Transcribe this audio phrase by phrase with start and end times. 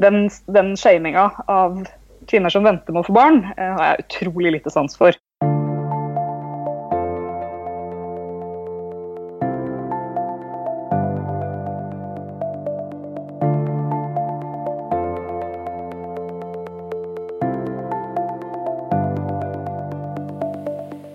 [0.00, 1.84] Den, den shaminga av
[2.30, 5.16] kvinner som venter med å få barn, eh, har jeg utrolig lite sans for.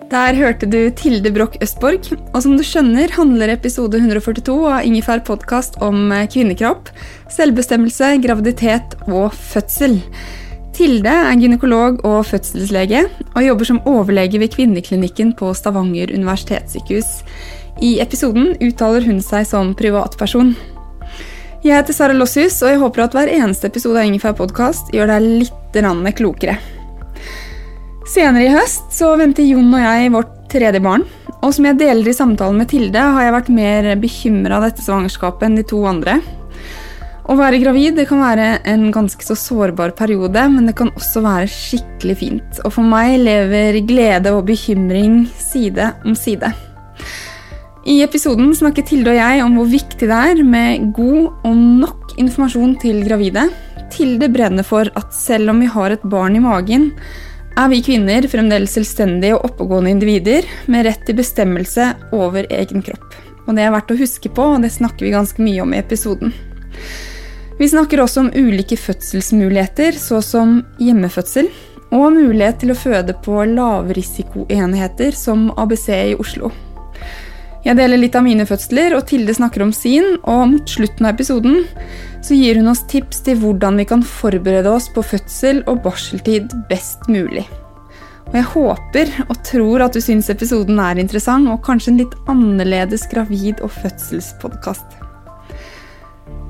[0.10, 5.20] Der hørte du Tilde Broch Østborg, og som du skjønner handler episode 142 av Ingefær
[5.28, 6.90] podkast om eh, kvinnekropp,
[7.30, 10.00] selvbestemmelse, graviditet og fødsel.
[10.74, 13.04] Tilde er gynekolog og fødselslege,
[13.36, 17.14] og jobber som overlege ved kvinneklinikken på Stavanger universitetssykehus.
[17.86, 20.56] I episoden uttaler hun seg som privatperson.
[21.62, 25.14] Jeg heter Sara Lossius, og jeg håper at hver eneste episode av Ingefær podkast gjør
[25.14, 26.58] deg litt klokere.
[28.10, 31.04] Senere i høst så venter Jon og jeg vårt tredje barn.
[31.46, 34.82] Og som jeg deler i samtalen med Tilde, har jeg vært mer bekymra av dette
[34.82, 36.16] svangerskapet enn de to andre.
[37.30, 41.22] Å være gravid det kan være en ganske så sårbar periode, men det kan også
[41.22, 42.64] være skikkelig fint.
[42.66, 46.50] Og for meg lever glede og bekymring side om side.
[47.86, 52.18] I episoden snakker Tilde og jeg om hvor viktig det er med god og nok
[52.18, 53.52] informasjon til gravide.
[53.94, 56.90] Tilde brenner for at selv om vi har et barn i magen,
[57.58, 63.18] er vi kvinner fremdeles selvstendige og oppegående individer med rett til bestemmelse over egen kropp.
[63.48, 65.82] Og Det er verdt å huske på, og det snakker vi ganske mye om i
[65.82, 66.34] episoden.
[67.60, 71.50] Vi snakker også om ulike fødselsmuligheter, så som hjemmefødsel,
[71.90, 76.54] og mulighet til å føde på lavrisikoenheter som ABC i Oslo.
[77.66, 81.18] Jeg deler litt av mine fødsler, og Tilde snakker om sin, og mot slutten av
[81.18, 81.66] episoden
[82.24, 86.54] så gir hun oss tips til hvordan vi kan forberede oss på fødsel og barseltid
[86.72, 87.44] best mulig.
[88.30, 92.16] Og Jeg håper og tror at du syns episoden er interessant, og kanskje en litt
[92.32, 95.00] annerledes gravid- og fødselspodkast.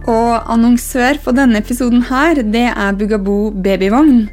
[0.09, 4.27] Og annonsør på denne episoden her, det er Bugaboo babyvogn.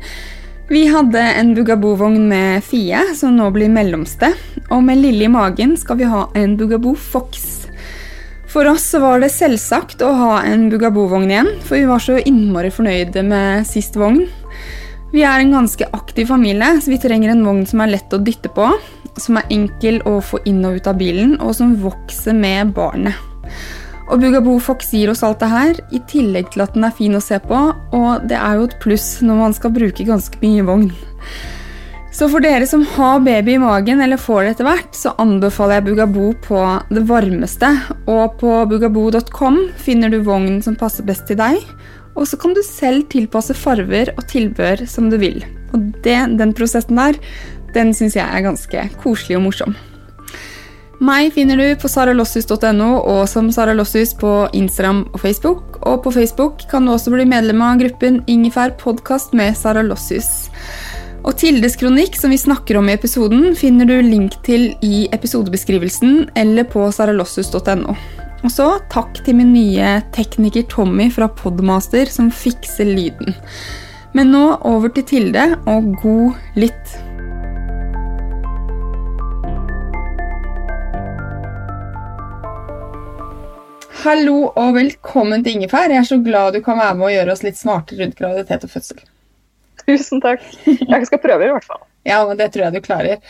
[0.69, 4.33] Vi hadde en Bugaboo-vogn med Fie, som nå blir mellomste.
[4.75, 7.45] Og med Lille i magen skal vi ha en Bugaboo Fox.
[8.51, 12.73] For oss var det selvsagt å ha en Bugaboo-vogn igjen, for vi var så innmari
[12.75, 14.25] fornøyde med sist vogn.
[15.13, 18.23] Vi er en ganske aktiv familie, så vi trenger en vogn som er lett å
[18.27, 18.67] dytte på,
[19.23, 23.15] som er enkel å få inn og ut av bilen, og som vokser med barnet.
[24.07, 27.19] Og Bugaboo Fox gir oss alt det her, i tillegg til at den er fin
[27.19, 27.61] å se på,
[27.97, 30.91] og det er jo et pluss når man skal bruke ganske mye vogn.
[32.17, 35.81] Så for dere som har baby i magen, eller får det etter hvert, så anbefaler
[35.81, 37.69] jeg Bugaboo på det varmeste.
[38.09, 41.61] Og på bugaboo.com finner du vogn som passer best til deg.
[42.17, 45.43] Og så kan du selv tilpasse farver og tilbør som du vil.
[45.77, 47.21] Og det, den prosessen der,
[47.77, 49.77] den syns jeg er ganske koselig og morsom.
[50.97, 55.77] Meg finner du på saralossus.no og som Sara Lossus på Instagram og Facebook.
[55.85, 60.49] Og på Facebook kan du også bli medlem av gruppen Ingefær podkast med Sara Lossus.
[61.27, 66.31] Og Tildes kronikk, som vi snakker om i episoden, finner du link til i episodebeskrivelsen
[66.39, 67.97] eller på saralossus.no.
[68.47, 73.37] Og så takk til min nye tekniker Tommy fra Podmaster som fikser lyden.
[74.17, 76.97] Men nå over til Tilde og god lytt.
[83.97, 85.89] Hallo og velkommen til Ingefær.
[85.89, 88.67] Jeg er så glad du kan være med og gjøre oss litt smartere rundt graviditet
[88.67, 88.99] og fødsel.
[89.87, 90.43] Tusen takk.
[90.67, 91.85] Jeg skal prøve, i hvert fall.
[92.07, 93.23] Ja, men det tror jeg du klarer.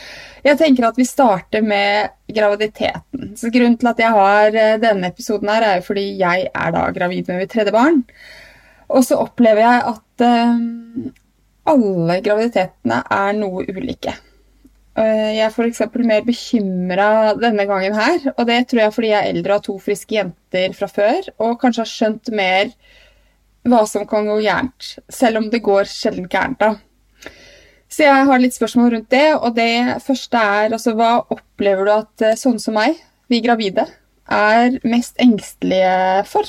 [0.45, 3.31] Jeg tenker at vi starter med graviditeten.
[3.41, 6.75] Så Grunnen til at jeg har eh, denne episoden, her er jo fordi jeg er
[6.75, 8.03] da gravid med mitt tredje barn.
[8.93, 11.09] Og så opplever jeg at uh,
[11.73, 14.13] alle graviditetene er noe ulike.
[14.97, 15.83] Eh, Jeg er f.eks.
[16.01, 19.67] mer bekymra denne gangen her, og det tror jeg fordi jeg er eldre og har
[19.67, 22.71] to friske jenter fra før, og kanskje har skjønt mer
[23.67, 26.77] hva som kan gå gærent, selv om det går sjelden gærent, da.
[27.93, 31.93] Så jeg har litt spørsmål rundt det, og det første er altså hva opplever du
[31.93, 32.97] at eh, sånne som meg,
[33.29, 33.85] vi gravide,
[34.33, 36.49] er mest engstelige for?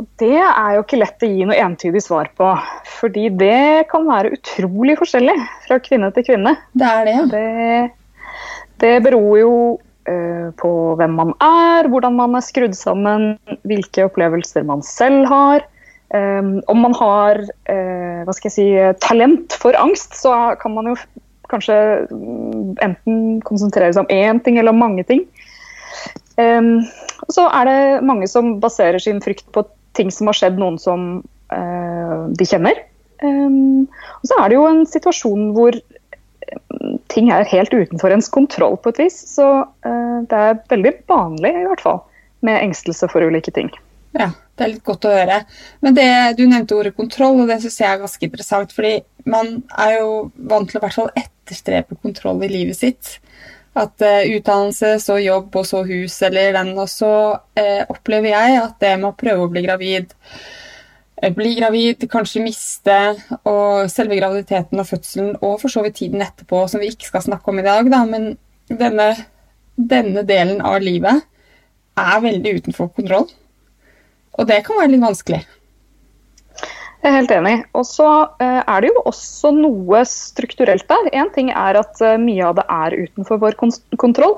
[0.00, 2.48] Og Det er jo ikke lett å gi noe entydig svar på,
[2.88, 5.34] fordi det kan være utrolig forskjellig
[5.66, 6.54] fra kvinne til kvinne.
[6.72, 7.24] Det er det, ja.
[7.28, 8.28] Det,
[8.80, 9.50] det beror jo
[10.08, 13.34] eh, på hvem man er, hvordan man er skrudd sammen,
[13.68, 15.66] hvilke opplevelser man selv har.
[16.10, 17.38] Um, om man har
[17.70, 18.64] eh, hva skal jeg si,
[19.04, 20.32] talent for angst, så
[20.62, 20.96] kan man jo
[21.52, 21.76] kanskje
[22.08, 25.26] mm, enten konsentrere seg om én ting eller om mange ting.
[26.40, 26.80] Um,
[27.28, 29.66] så er det mange som baserer sin frykt på
[29.98, 31.10] ting som har skjedd noen som
[31.52, 32.84] eh, de kjenner.
[33.20, 33.84] Um,
[34.22, 38.78] og så er det jo en situasjon hvor eh, ting er helt utenfor ens kontroll
[38.80, 39.18] på et vis.
[39.34, 42.02] Så eh, det er veldig vanlig i hvert fall
[42.46, 43.68] med engstelse for ulike ting.
[44.16, 45.42] Ja, det er litt godt å høre.
[45.84, 46.08] Men det,
[46.38, 48.72] du nevnte ordet kontroll, og det syns jeg er ganske interessant.
[48.74, 48.96] Fordi
[49.30, 50.14] man er jo
[50.50, 53.18] vant til å i hvert fall etterstrebe kontroll i livet sitt.
[53.78, 56.72] At eh, utdannelse, så jobb og så hus eller den.
[56.78, 57.12] Og så
[57.58, 60.14] eh, opplever jeg at det med å prøve å bli gravid,
[61.22, 62.98] eh, bli gravid, kanskje miste,
[63.44, 67.28] og selve graviditeten og fødselen, og for så vidt tiden etterpå, som vi ikke skal
[67.28, 68.32] snakke om i dag, da, men
[68.70, 69.12] denne,
[69.76, 71.22] denne delen av livet
[72.00, 73.30] er veldig utenfor kontroll.
[74.38, 75.44] Og det kan være litt vanskelig.
[77.00, 77.54] Jeg er helt enig.
[77.72, 78.06] Og så
[78.44, 81.08] eh, er det jo også noe strukturelt der.
[81.16, 83.56] Én ting er at eh, mye av det er utenfor vår
[84.00, 84.36] kontroll,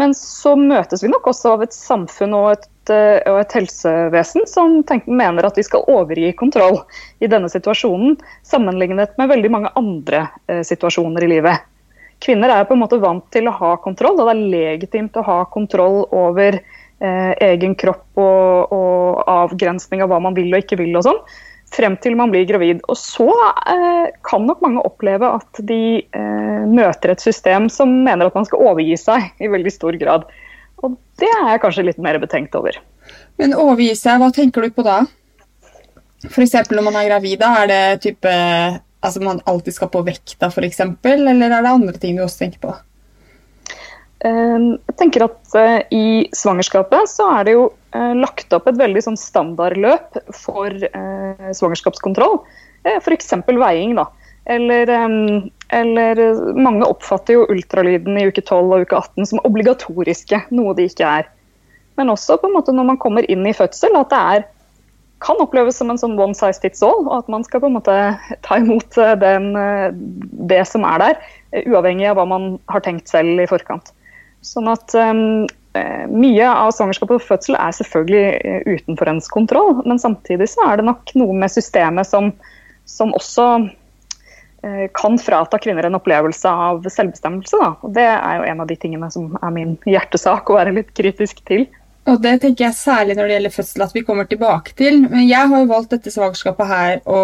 [0.00, 4.44] men så møtes vi nok også av et samfunn og et, eh, og et helsevesen
[4.50, 6.82] som tenker, mener at vi skal overgi kontroll
[7.24, 10.26] i denne situasjonen, sammenlignet med veldig mange andre
[10.68, 11.64] situasjoner i livet.
[12.22, 15.24] Kvinner er på en måte vant til å ha kontroll, og det er legitimt å
[15.26, 20.78] ha kontroll over eh, egen kropp og, og avgrensning av hva man vil og ikke
[20.84, 21.24] vil og sånn
[21.72, 22.82] frem til man blir gravid.
[22.90, 23.28] Og så
[23.72, 28.48] eh, kan nok mange oppleve at de eh, møter et system som mener at man
[28.48, 30.28] skal overgi seg i veldig stor grad.
[30.82, 32.78] Og det er jeg kanskje litt mer betenkt over.
[33.40, 35.02] Men overgi seg, hva tenker du på da?
[36.28, 36.54] F.eks.
[36.70, 38.32] når man er gravid, er det type
[39.02, 42.60] Altså man alltid skal på vekta, f.eks., eller er det andre ting du også tenker
[42.62, 42.74] på?
[44.22, 46.04] Eh, Jeg tenker at eh, I
[46.36, 47.64] svangerskapet så er det jo
[47.94, 52.40] eh, lagt opp et veldig sånn standardløp for eh, svangerskapskontroll.
[52.98, 53.32] F.eks.
[53.48, 53.96] veiing.
[53.98, 54.06] da.
[54.52, 56.22] Eller, eh, eller
[56.54, 61.12] mange oppfatter jo ultralyden i uke 12 og uke 18 som obligatoriske, noe de ikke
[61.22, 61.30] er.
[61.98, 64.44] Men også på en måte når man kommer inn i fødsel, at det er,
[65.22, 67.76] kan oppleves som en sånn one size fits all, og at man skal på en
[67.76, 67.96] måte
[68.42, 69.52] ta imot den,
[70.50, 71.20] det som er der,
[71.68, 73.92] uavhengig av hva man har tenkt selv i forkant.
[74.42, 75.44] Sånn at um,
[76.12, 80.80] Mye av svangerskap og fødsel er selvfølgelig eh, utenfor ens kontroll, men samtidig så er
[80.80, 82.28] det nok noe med systemet som,
[82.84, 83.46] som også
[84.66, 87.56] eh, kan frata kvinner en opplevelse av selvbestemmelse.
[87.62, 87.70] Da.
[87.88, 90.92] Og det er jo en av de tingene som er min hjertesak å være litt
[90.92, 91.64] kritisk til.
[92.10, 95.04] Og det tenker jeg særlig når det gjelder fødsel, at vi kommer tilbake til.
[95.06, 97.22] Men jeg har jo valgt dette svangerskapet her å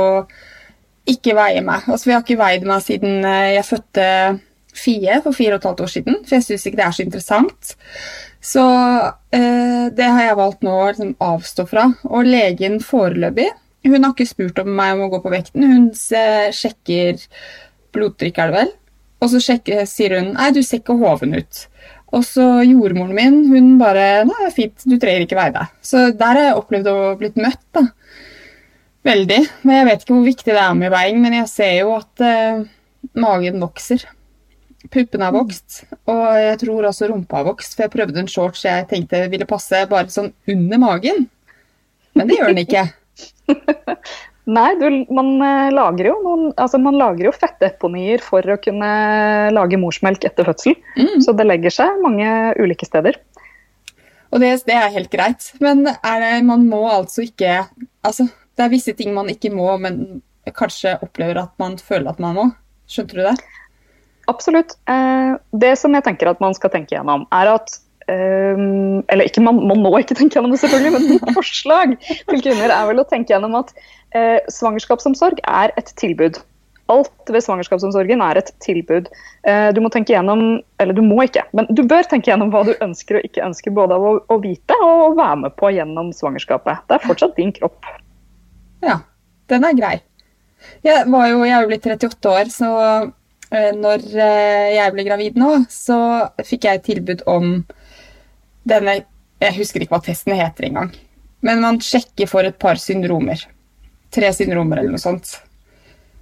[1.09, 1.85] ikke veie meg.
[1.85, 4.11] Altså, vi har ikke veid meg siden eh, jeg fødte
[4.77, 7.05] Fie for fire og et halvt år siden, for jeg syns ikke det er så
[7.07, 7.73] interessant.
[8.45, 8.65] Så
[9.35, 11.89] eh, det har jeg valgt nå å liksom, avstå fra.
[12.11, 13.49] Og legen foreløpig
[13.89, 15.65] hun har ikke spurt om meg om å gå på vekten.
[15.65, 17.21] Hun sjekker
[17.95, 18.73] blodtrykk, er det vel.
[19.25, 21.63] Og så sjekker, sier hun nei, du ser ikke hoven ut.
[22.15, 25.73] Og så jordmoren min hun bare nei, fint, du trenger ikke veie deg.
[25.85, 27.65] Så der har jeg opplevd å blitt møtt.
[27.77, 27.89] da.
[29.09, 29.41] Veldig.
[29.63, 32.25] Men jeg vet ikke hvor viktig det er med veiing, men jeg ser jo at
[32.25, 32.63] eh,
[33.19, 34.07] magen vokser.
[34.93, 37.75] Puppene har vokst, og jeg tror også rumpa har vokst.
[37.75, 41.29] For jeg prøvde en shorts jeg tenkte ville passe bare sånn under magen.
[42.17, 42.87] Men det gjør den ikke.
[44.49, 48.93] Nei, du, man, eh, lager jo noen, altså man lager jo fettdeponier for å kunne
[49.53, 50.79] lage morsmelk etter fødsel.
[50.97, 51.19] Mm.
[51.25, 53.21] Så det legger seg mange ulike steder.
[54.33, 55.51] Og det, det er helt greit.
[55.61, 55.99] Men det,
[56.49, 57.63] man må altså ikke
[58.05, 60.23] Altså, det er visse ting man ikke må, men
[60.57, 62.47] kanskje opplever at man føler at man må.
[62.89, 63.35] Skjønte du det?
[64.29, 64.77] Absolutt.
[64.89, 68.61] Eh, det som jeg tenker at man skal tenke gjennom, er at eh,
[69.09, 72.75] Eller ikke man må nå ikke tenke gjennom det, selvfølgelig, men mitt forslag til kvinner
[72.75, 73.73] er vel å tenke gjennom at
[74.17, 76.41] eh, svangerskapsomsorg er et tilbud.
[76.89, 79.11] Alt ved svangerskapsomsorgen er et tilbud.
[79.77, 82.71] Du må tenke gjennom, eller du må ikke, men du bør tenke gjennom hva du
[82.81, 86.09] ønsker og ikke ønsker, både av å, å vite og å være med på gjennom
[86.17, 86.81] svangerskapet.
[86.89, 87.85] Det er fortsatt din kropp.
[88.81, 89.03] Ja,
[89.53, 89.93] den er grei.
[90.81, 92.73] Jeg, jo, jeg er jo blitt 38 år, så
[93.51, 95.99] når eh, jeg ble gravid nå, så
[96.45, 97.63] fikk jeg tilbud om
[98.69, 99.01] denne
[99.39, 100.91] Jeg husker ikke hva testen heter engang.
[101.47, 103.45] Men man sjekker for et par syndromer.
[104.11, 105.37] Tre syndromer eller noe sånt.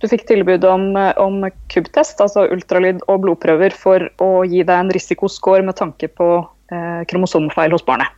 [0.02, 4.92] Du fikk tilbud om, om KUB-test, altså ultralyd og blodprøver, for å gi deg en
[4.92, 8.12] risikoscore med tanke på eh, kromosomfeil hos barnet.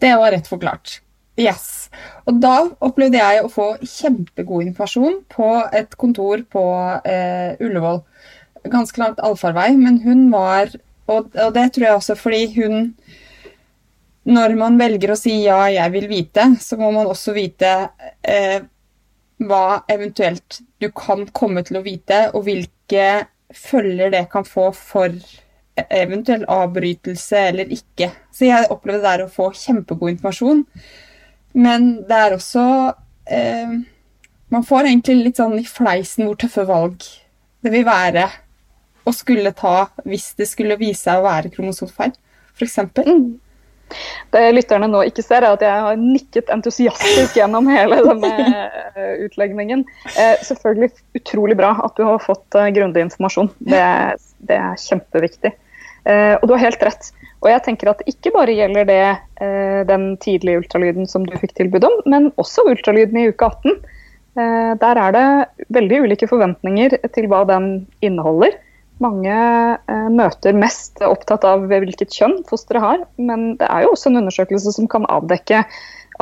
[0.00, 1.02] Det var rett forklart.
[1.36, 1.90] Yes.
[2.24, 2.54] Og da
[2.84, 6.64] opplevde jeg å få kjempegod informasjon på et kontor på
[7.04, 8.00] eh, Ullevål.
[8.72, 10.72] Ganske langt allfarvei, men hun var
[11.06, 12.94] og, og, det tror jeg også fordi hun
[14.26, 17.72] Når man velger å si ja, jeg vil vite, så må man også vite
[18.26, 18.58] eh,
[19.38, 23.04] hva eventuelt du kan komme til å vite, og hvilke
[23.54, 25.14] følger det kan få for
[25.76, 28.08] eventuell avbrytelse eller ikke.
[28.34, 30.64] Så jeg opplevde der å få kjempegod informasjon.
[31.54, 32.64] Men det er også
[33.30, 33.78] eh,
[34.50, 37.06] Man får egentlig litt sånn i fleisen hvor tøffe valg
[37.62, 38.26] det vil være
[39.06, 42.14] å skulle ta hvis det skulle vise seg å være kromosomfeil,
[42.56, 42.78] f.eks.
[43.06, 43.26] Mm.
[44.34, 48.32] Det lytterne nå ikke ser, er at jeg har nikket entusiastisk gjennom hele denne
[48.96, 49.84] eh, utlegningen.
[50.16, 53.52] Eh, selvfølgelig utrolig bra at du har fått eh, grundig informasjon.
[53.60, 53.84] Det,
[54.50, 55.54] det, er kjempeviktig.
[56.06, 57.08] Og du har helt rett.
[57.42, 61.82] Og jeg tenker at ikke bare gjelder det den tidlige ultralyden som du fikk tilbud
[61.82, 63.74] om, men også ultralyden i uke 18.
[64.36, 65.28] Eh, der er det
[65.72, 68.58] veldig ulike forventninger til hva den inneholder.
[69.02, 69.32] Mange
[69.76, 74.22] eh, møter mest opptatt av hvilket kjønn fosteret har, men det er jo også en
[74.22, 75.64] undersøkelse som kan avdekke,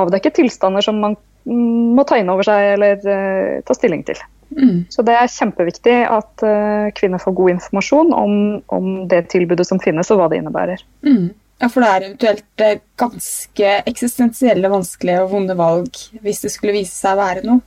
[0.00, 1.14] avdekke tilstander som man
[1.44, 4.18] må ta inn over seg eller eh, ta stilling til.
[4.54, 4.84] Mm.
[4.92, 8.34] Så det er kjempeviktig at eh, kvinner får god informasjon om,
[8.74, 10.82] om, det tilbudet som finnes og hva det innebærer.
[11.06, 11.32] Mm.
[11.62, 16.74] Ja, for det er eventuelt uh, ganske eksistensielle, vanskelige og vonde valg hvis det skulle
[16.74, 17.62] vise seg å være noe,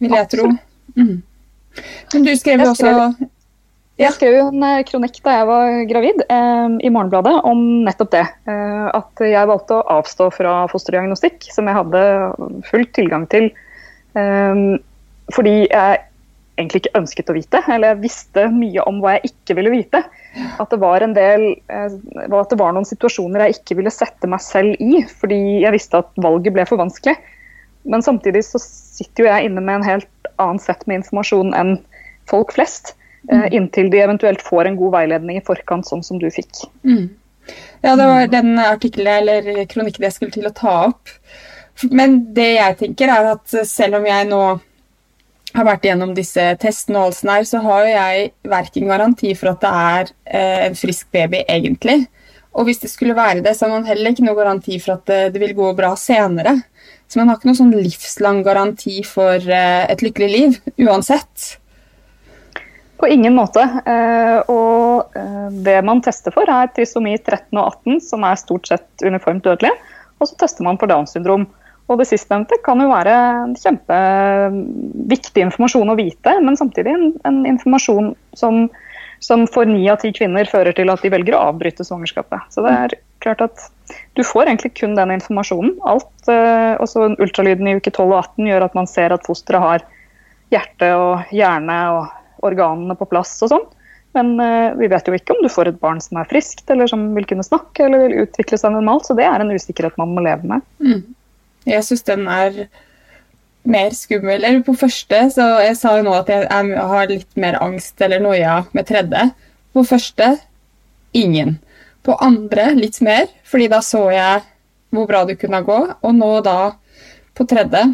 [0.00, 0.56] vil jeg Absolutt.
[0.56, 1.02] tro.
[1.02, 1.82] Mm.
[2.14, 2.94] Men du skrev jo også
[4.02, 8.12] jeg skrev jo en eh, kronikk da jeg var gravid eh, i Morgenbladet om nettopp
[8.14, 8.24] det.
[8.50, 12.04] Eh, at jeg valgte å avstå fra fosterdiagnostikk, som jeg hadde
[12.68, 13.50] full tilgang til.
[14.18, 14.64] Eh,
[15.32, 16.00] fordi jeg
[16.60, 20.02] egentlig ikke ønsket å vite, eller jeg visste mye om hva jeg ikke ville vite.
[20.60, 24.30] At det var en del, eh, at det var noen situasjoner jeg ikke ville sette
[24.30, 27.16] meg selv i, fordi jeg visste at valget ble for vanskelig.
[27.88, 31.76] Men samtidig så sitter jo jeg inne med en helt annen sett med informasjon enn
[32.30, 32.94] folk flest.
[33.30, 33.52] Mm.
[33.54, 36.64] inntil de eventuelt får en god veiledning i forkant, sånn som du fikk.
[36.82, 37.06] Mm.
[37.82, 41.12] Ja, det var den artikkelen eller kronikken jeg skulle til å ta opp.
[41.90, 44.42] Men det jeg tenker, er at selv om jeg nå
[45.52, 49.62] har vært gjennom disse testene, og alt her, så har jeg verken garanti for at
[49.62, 52.06] det er eh, en frisk baby, egentlig.
[52.52, 55.06] Og hvis det skulle være det, så har man heller ikke noe garanti for at
[55.08, 56.58] det, det vil gå bra senere.
[57.08, 61.56] Så man har ikke noen sånn livslang garanti for eh, et lykkelig liv, uansett.
[63.02, 63.64] På ingen måte.
[63.82, 68.70] Eh, og eh, det man tester for, er trisomi 13 og 18, som er stort
[68.70, 69.74] sett uniformt dødelige.
[70.22, 71.48] Og så tester man for Downs syndrom.
[71.90, 73.14] Og det sistnevnte kan jo være
[73.58, 78.68] kjempeviktig informasjon å vite, men samtidig en, en informasjon som,
[79.18, 82.46] som for ni av ti kvinner fører til at de velger å avbryte svangerskapet.
[82.54, 83.66] Så det er klart at
[84.14, 85.74] du får egentlig kun den informasjonen.
[85.90, 89.66] Alt, eh, også ultralyden i uke 12 og 18 gjør at man ser at fosteret
[89.66, 89.86] har
[90.54, 93.66] hjerte og hjerne og organene på plass og sånn.
[94.16, 96.90] Men uh, vi vet jo ikke om du får et barn som er friskt, eller
[96.90, 99.08] som vil kunne snakke eller vil utvikle seg normalt.
[99.08, 100.64] Så det er en usikkerhet man må leve med.
[100.84, 101.02] Mm.
[101.70, 102.64] Jeg syns den er
[103.62, 104.42] mer skummel.
[104.42, 108.00] Eller på første, så jeg sa jo nå at jeg, jeg har litt mer angst
[108.04, 109.28] eller noia med tredje.
[109.72, 110.34] På første
[111.16, 111.56] ingen.
[112.02, 114.42] På andre litt mer, fordi da så jeg
[114.92, 115.78] hvor bra det kunne gå.
[116.02, 116.74] Og nå da,
[117.36, 117.86] på tredje,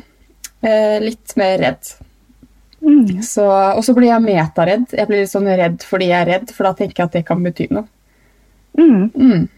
[0.66, 1.92] eh, litt mer redd.
[2.84, 3.22] Mm.
[3.26, 4.92] Så, og så blir jeg metaredd.
[4.94, 7.24] Jeg blir litt sånn redd fordi jeg er redd, for da tenker jeg at det
[7.28, 7.88] kan bety noe.
[8.78, 9.08] Mm.
[9.14, 9.48] Mm.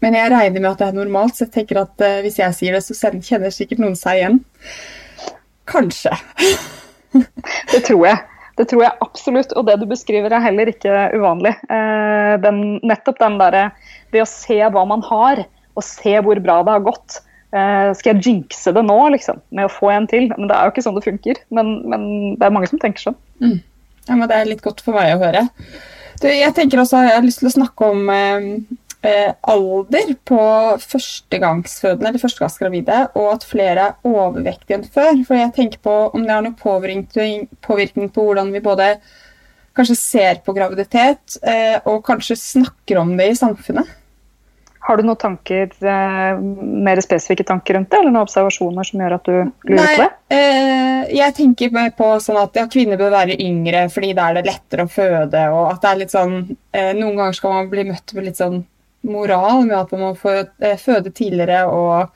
[0.00, 2.56] Men jeg regner med at det er normalt, så jeg tenker at uh, hvis jeg
[2.56, 4.40] sier det, så kjenner sikkert noen seg igjen.
[5.68, 6.14] Kanskje.
[7.72, 8.20] det tror jeg.
[8.60, 11.54] Det tror jeg absolutt, og det du beskriver er heller ikke uvanlig.
[11.72, 13.62] Eh, den, nettopp den derre
[14.12, 15.40] Det å se hva man har,
[15.72, 17.20] og se hvor bra det har gått.
[17.50, 20.28] Uh, skal jeg jinxe det nå, liksom, med å få en til?
[20.36, 21.40] Men det er jo ikke sånn det funker.
[21.54, 22.04] Men, men
[22.38, 23.18] det er mange som tenker sånn.
[23.42, 23.58] Mm.
[24.06, 25.48] Ja, men Det er litt godt for meg å høre.
[26.20, 28.48] Du, jeg tenker også, jeg har lyst til å snakke om eh,
[29.06, 30.40] eh, alder på
[30.82, 35.14] førstegangsfødende eller førstegangsgravide, og at flere er overvektige enn før.
[35.28, 38.92] For jeg tenker på om det har noen påvirkning, påvirkning på hvordan vi både
[39.78, 43.96] kanskje ser på graviditet, eh, og kanskje snakker om det i samfunnet.
[44.90, 46.38] Har du noen tanker, eh,
[46.86, 50.02] mer spesifikke tanker rundt det, eller noen observasjoner som gjør at du lurer Nei, på
[50.02, 50.08] det?
[50.34, 54.40] Eh, jeg tenker meg på sånn at ja, kvinner bør være yngre fordi da er
[54.40, 55.44] det lettere å føde.
[55.54, 56.34] og at det er litt sånn,
[56.74, 58.64] eh, Noen ganger skal man bli møtt med litt sånn
[59.06, 62.10] moral med at man må få, eh, føde tidligere og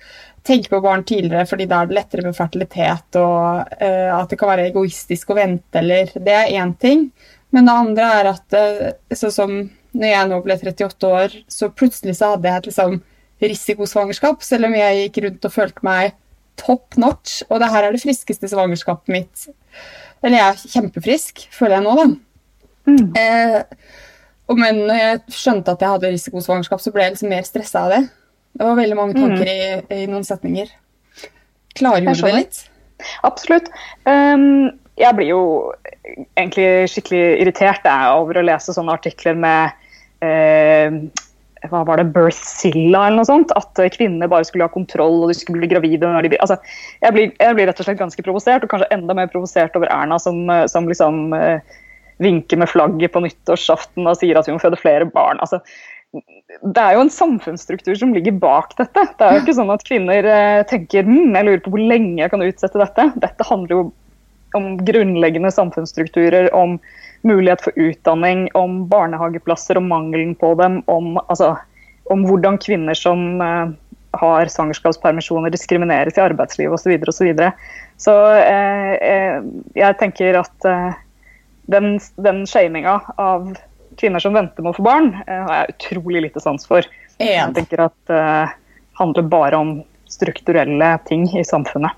[0.45, 3.21] tenke på barn tidligere fordi da er det lettere med fertilitet.
[3.23, 7.11] Og eh, at det kan være egoistisk å vente eller Det er én ting.
[7.55, 9.57] Men det andre er at eh, sånn som
[9.95, 12.99] når jeg nå ble 38 år, så plutselig så hadde jeg et liksom,
[13.45, 16.15] risikosvangerskap, selv om jeg gikk rundt og følte meg
[16.61, 17.43] top notch.
[17.49, 19.47] Og det her er det friskeste svangerskapet mitt.
[20.25, 22.07] Eller jeg er kjempefrisk, føler jeg nå, da.
[22.85, 23.07] Mm.
[23.17, 23.63] Eh,
[24.51, 27.87] og men når jeg skjønte at jeg hadde risikosvangerskap, så ble jeg liksom mer stressa
[27.87, 28.03] av det.
[28.55, 29.53] Det var veldig mange tanker mm.
[29.55, 30.71] i, i, noen setninger.
[31.75, 32.61] Klargjorde det litt?
[33.27, 33.71] Absolutt.
[34.07, 34.71] Um,
[35.01, 35.41] jeg blir jo
[36.39, 39.75] egentlig skikkelig irritert jeg, over å lese sånne artikler med
[41.71, 43.55] hva var det, Birthzilla eller noe sånt.
[43.57, 46.11] At kvinner bare skulle ha kontroll og de skulle bli gravide.
[46.27, 46.59] de altså,
[47.01, 49.91] jeg, blir, jeg blir rett og slett ganske provosert, og kanskje enda mer provosert over
[49.93, 51.81] Erna som, som liksom eh,
[52.23, 55.41] vinker med flagget på nyttårsaften og sier at vi må føde flere barn.
[55.41, 55.63] altså
[56.15, 59.03] det er jo en samfunnsstruktur som ligger bak dette.
[59.19, 62.21] Det er jo ikke sånn at kvinner eh, tenker hm, jeg lurer på hvor lenge
[62.21, 63.09] jeg kan utsette dette.
[63.25, 63.81] Dette handler jo
[64.55, 66.77] om grunnleggende samfunnsstrukturer, om
[67.25, 71.55] mulighet for utdanning, om barnehageplasser og mangelen på dem, om, altså,
[72.13, 73.73] om hvordan kvinner som uh,
[74.15, 76.97] har svangerskapspermisjoner diskrimineres i arbeidslivet osv.
[77.17, 79.39] Så, videre, og så, så uh,
[79.79, 80.69] jeg tenker at
[81.73, 83.55] den, den shaminga av
[83.97, 86.85] kvinner som venter med å få barn, har jeg utrolig lite sans for.
[87.23, 88.25] Jeg tenker at det
[88.99, 89.71] handler bare om
[90.11, 91.95] strukturelle ting i samfunnet.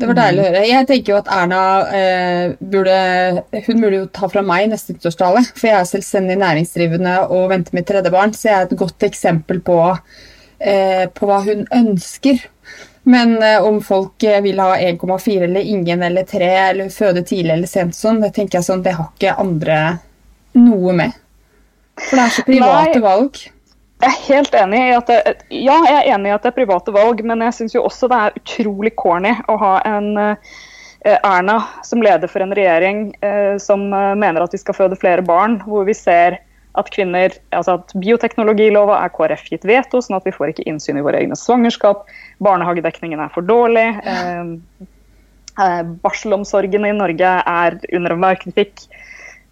[0.00, 0.60] Det var deilig å høre.
[0.64, 3.00] Jeg tenker jo at Erna eh, burde
[3.66, 5.42] Hun burde jo ta fra meg neste nyttårstale.
[5.52, 9.04] For jeg er selvstendig næringsdrivende og venter mitt tredje barn, så jeg er et godt
[9.10, 9.76] eksempel på,
[10.64, 12.40] eh, på hva hun ønsker.
[13.02, 17.54] Men eh, om folk eh, vil ha 1,4 eller ingen eller 3 eller føde tidlig
[17.58, 19.80] eller sent sånn, det tenker jeg sånn, det har ikke andre
[20.56, 21.16] noe med.
[22.00, 23.04] For det er så private Nei.
[23.04, 23.40] valg.
[24.00, 25.20] Jeg er helt enig i at det,
[25.52, 28.18] ja, jeg er enig i at det er private valg, men jeg syns også det
[28.18, 30.52] er utrolig corny å ha en uh,
[31.04, 35.24] Erna som leder for en regjering uh, som uh, mener at vi skal føde flere
[35.26, 36.38] barn, hvor vi ser
[36.80, 41.00] at kvinner, altså at bioteknologilova er KrF gitt veto, sånn at vi får ikke innsyn
[41.00, 42.06] i våre egne svangerskap.
[42.40, 43.88] Barnehagedekningen er for dårlig.
[46.04, 48.86] barselomsorgen i Norge er under enhver kritikk.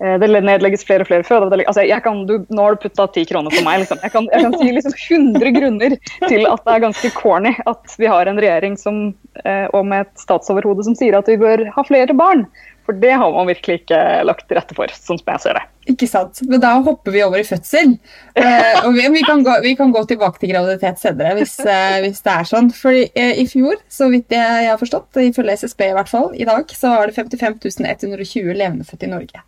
[0.05, 1.73] Eh, det nedlegges flere og flere fødeavdelinger.
[1.73, 3.83] Altså, nå har du putta ti kroner på meg.
[3.83, 3.99] Liksom.
[4.05, 4.97] Jeg, kan, jeg, kan, si liksom
[5.35, 5.97] 100 grunner
[6.29, 9.09] til at det er ganske corny at vi har en regjering som,
[9.45, 12.47] eh, og med et statsoverhode som sier at vi bør ha flere barn.
[12.87, 15.67] For det har man virkelig ikke lagt til rette for, sånn som jeg ser det.
[15.89, 16.43] Ikke sant.
[16.45, 17.95] Men da hopper vi over i fødsel.
[18.37, 22.01] Eh, og vi, vi, kan gå, vi, kan gå, tilbake til graviditet senere hvis, eh,
[22.05, 22.69] hvis det er sånn.
[22.77, 26.29] For eh, i fjor, så vidt jeg, jeg har forstått, ifølge SSB i hvert fall,
[26.37, 27.57] i dag, så var det 55
[27.89, 29.43] 120 levendefødte i Norge.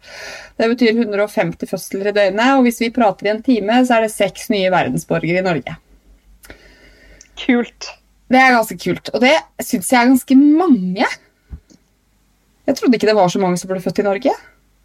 [0.56, 4.06] Det betyr 150 fødsler i døgnet, og hvis vi prater i en time, så er
[4.06, 5.76] det seks nye verdensborgere i Norge.
[7.40, 7.90] Kult.
[8.30, 9.12] Det er ganske kult.
[9.12, 11.10] Og det syns jeg er ganske mange.
[12.70, 14.34] Jeg trodde ikke det var så mange som ble født i Norge.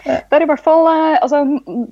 [0.00, 1.42] Det er i hvert fall, eh, altså,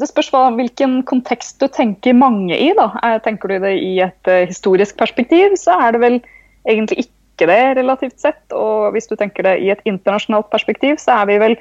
[0.00, 2.70] det spørs hva, hvilken kontekst du tenker mange i.
[2.76, 2.88] da.
[3.04, 6.20] Eh, tenker du det i et uh, historisk perspektiv, så er det vel
[6.68, 8.40] egentlig ikke det relativt sett.
[8.56, 11.58] Og hvis du tenker det i et internasjonalt perspektiv, så er vi vel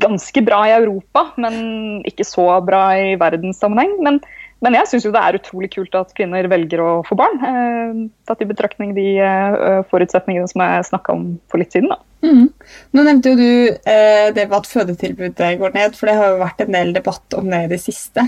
[0.00, 3.98] ganske bra i Europa, men ikke så bra i verdenssammenheng.
[4.06, 4.22] Men
[4.62, 7.40] men jeg syns det er utrolig kult at kvinner velger å få barn.
[7.44, 11.92] Eh, tatt i betraktning de eh, forutsetningene som jeg snakka om for litt siden.
[12.24, 12.46] Mm.
[12.96, 16.40] Nå nevnte jo du eh, det med at fødetilbudet går ned, for det har jo
[16.44, 18.24] vært en del debatt om det i det siste.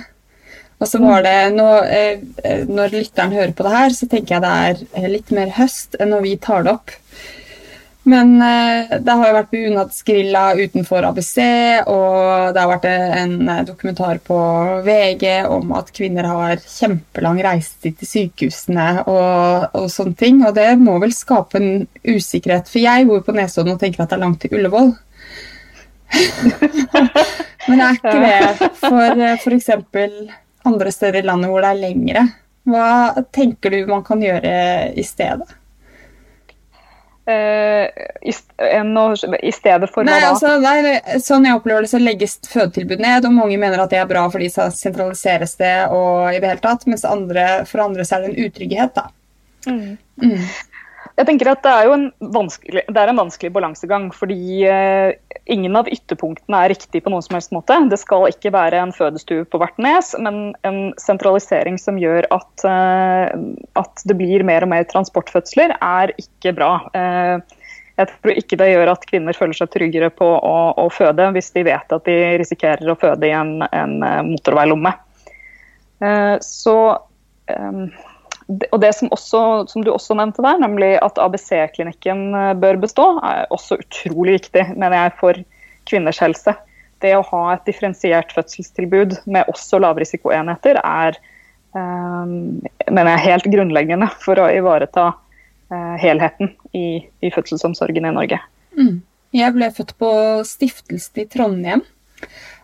[0.77, 4.45] Og så var det, nå, eh, Når lytteren hører på det her, så tenker jeg
[4.45, 6.93] det er litt mer høst enn når vi tar det opp.
[8.07, 11.33] Men eh, det har jo vært bunadsgrilla utenfor ABC,
[11.91, 14.37] og det har vært en eh, dokumentar på
[14.87, 20.39] VG om at kvinner har kjempelang reisetid til sykehusene og, og, sånne ting.
[20.47, 22.71] Og det må vel skape en usikkerhet.
[22.71, 24.95] For jeg bor på Nesodden og tenker at det er langt til Ullevål.
[27.67, 29.71] Men det er ikke det for eh, f.eks.
[30.71, 32.27] andre steder i landet hvor det er lengre.
[32.71, 32.89] Hva
[33.35, 34.59] tenker du man kan gjøre
[34.95, 35.51] i stedet?
[37.27, 37.89] Uh,
[38.23, 40.29] i, i, stedet for nei, hva da?
[40.31, 43.99] Altså, nei, sånn jeg opplever det, så legges fødetilbud ned, og mange mener at det
[43.99, 48.07] er bra fordi så sentraliseres det og i det hele tatt, mens andre, for andre
[48.07, 49.09] så er det en utrygghet, da.
[49.67, 49.97] Mm.
[50.23, 50.45] Mm.
[51.17, 54.11] Jeg tenker at Det er jo en vanskelig, vanskelig balansegang.
[54.13, 57.77] fordi eh, Ingen av ytterpunktene er riktig på noen som helst måte.
[57.89, 62.65] Det skal ikke være en fødestue på hvert nes, men en sentralisering som gjør at,
[62.69, 63.31] eh,
[63.79, 66.73] at det blir mer og mer transportfødsler, er ikke bra.
[66.99, 67.39] Eh,
[67.97, 71.55] jeg tror ikke det gjør at kvinner føler seg tryggere på å, å føde hvis
[71.55, 73.95] de vet at de risikerer å føde i en, en
[74.27, 74.93] motorveilomme.
[76.45, 76.75] Så
[78.47, 83.07] og det som, også, som, du også nevnte der, nemlig at ABC-klinikken eh, bør bestå,
[83.27, 85.41] er også utrolig viktig mener jeg, for
[85.91, 86.55] kvinners helse.
[87.03, 91.19] Det å ha et differensiert fødselstilbud med også lavrisikoenheter er
[91.77, 98.41] um, mener jeg, helt grunnleggende for å ivareta uh, helheten i, i, fødselsomsorgen i Norge.
[98.79, 99.03] Mm.
[99.37, 100.11] Jeg ble født på
[100.49, 101.85] stiftelsen i Trondheim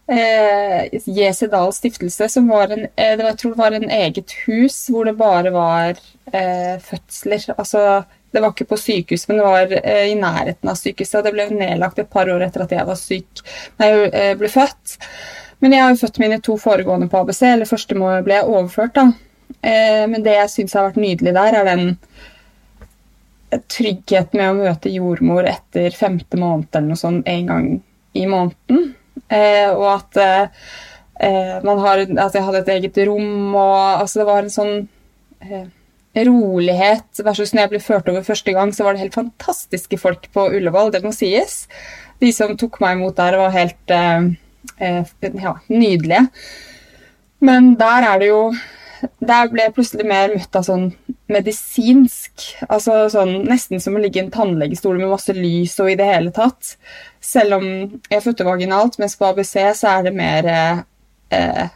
[0.06, 5.04] eh, Jesedal stiftelse, som var en, eh, jeg tror det var en eget hus hvor
[5.08, 6.00] det bare var
[6.32, 7.54] eh, fødsler.
[7.56, 11.18] Altså, det var ikke på sykehus, men det var eh, i nærheten av sykehuset.
[11.20, 13.44] og Det ble nedlagt et par år etter at jeg var syk
[13.80, 14.96] nei, jeg eh, ble født.
[15.62, 18.96] Men jeg har jo født mine to foregående på ABC, eller første ble jeg overført.
[18.96, 19.12] da.
[19.60, 21.96] Eh, men det jeg syns har vært nydelig der, er den
[23.68, 27.66] tryggheten med å møte jordmor etter femte måned eller noe sånt en gang
[28.16, 28.94] i måneden.
[29.32, 34.28] Eh, og at eh, man har At jeg hadde et eget rom, og altså, det
[34.28, 34.74] var en sånn
[35.44, 35.66] eh,
[36.26, 40.28] rolighet versus når jeg ble ført over første gang, så var det helt fantastiske folk
[40.34, 41.62] på Ullevål, det må sies.
[42.20, 43.94] De som tok meg imot der, var helt
[44.82, 46.26] ja, nydelige.
[47.42, 48.42] Men der er det jo
[49.02, 50.88] Der ble jeg plutselig mer møtt av sånn
[51.32, 52.46] medisinsk.
[52.68, 56.08] Altså sånn nesten som å ligge i en tannlegestol med masse lys og i det
[56.08, 56.76] hele tatt.
[57.22, 57.66] Selv om
[58.10, 61.68] jeg fødte vaginalt, mens på ABC så er det mer eh,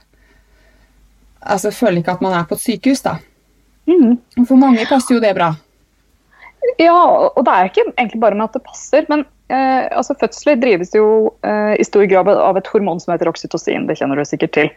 [1.46, 3.12] Altså, jeg føler ikke at man er på et sykehus, da.
[3.86, 4.16] Mm.
[4.48, 5.52] For mange passer jo det bra.
[6.80, 6.96] Ja,
[7.28, 9.06] og det er ikke egentlig bare med at det passer.
[9.12, 11.06] Men eh, altså, fødsler drives jo
[11.46, 13.86] eh, i stor grad av et hormon som heter oksytocin.
[13.86, 14.72] Det kjenner du sikkert til.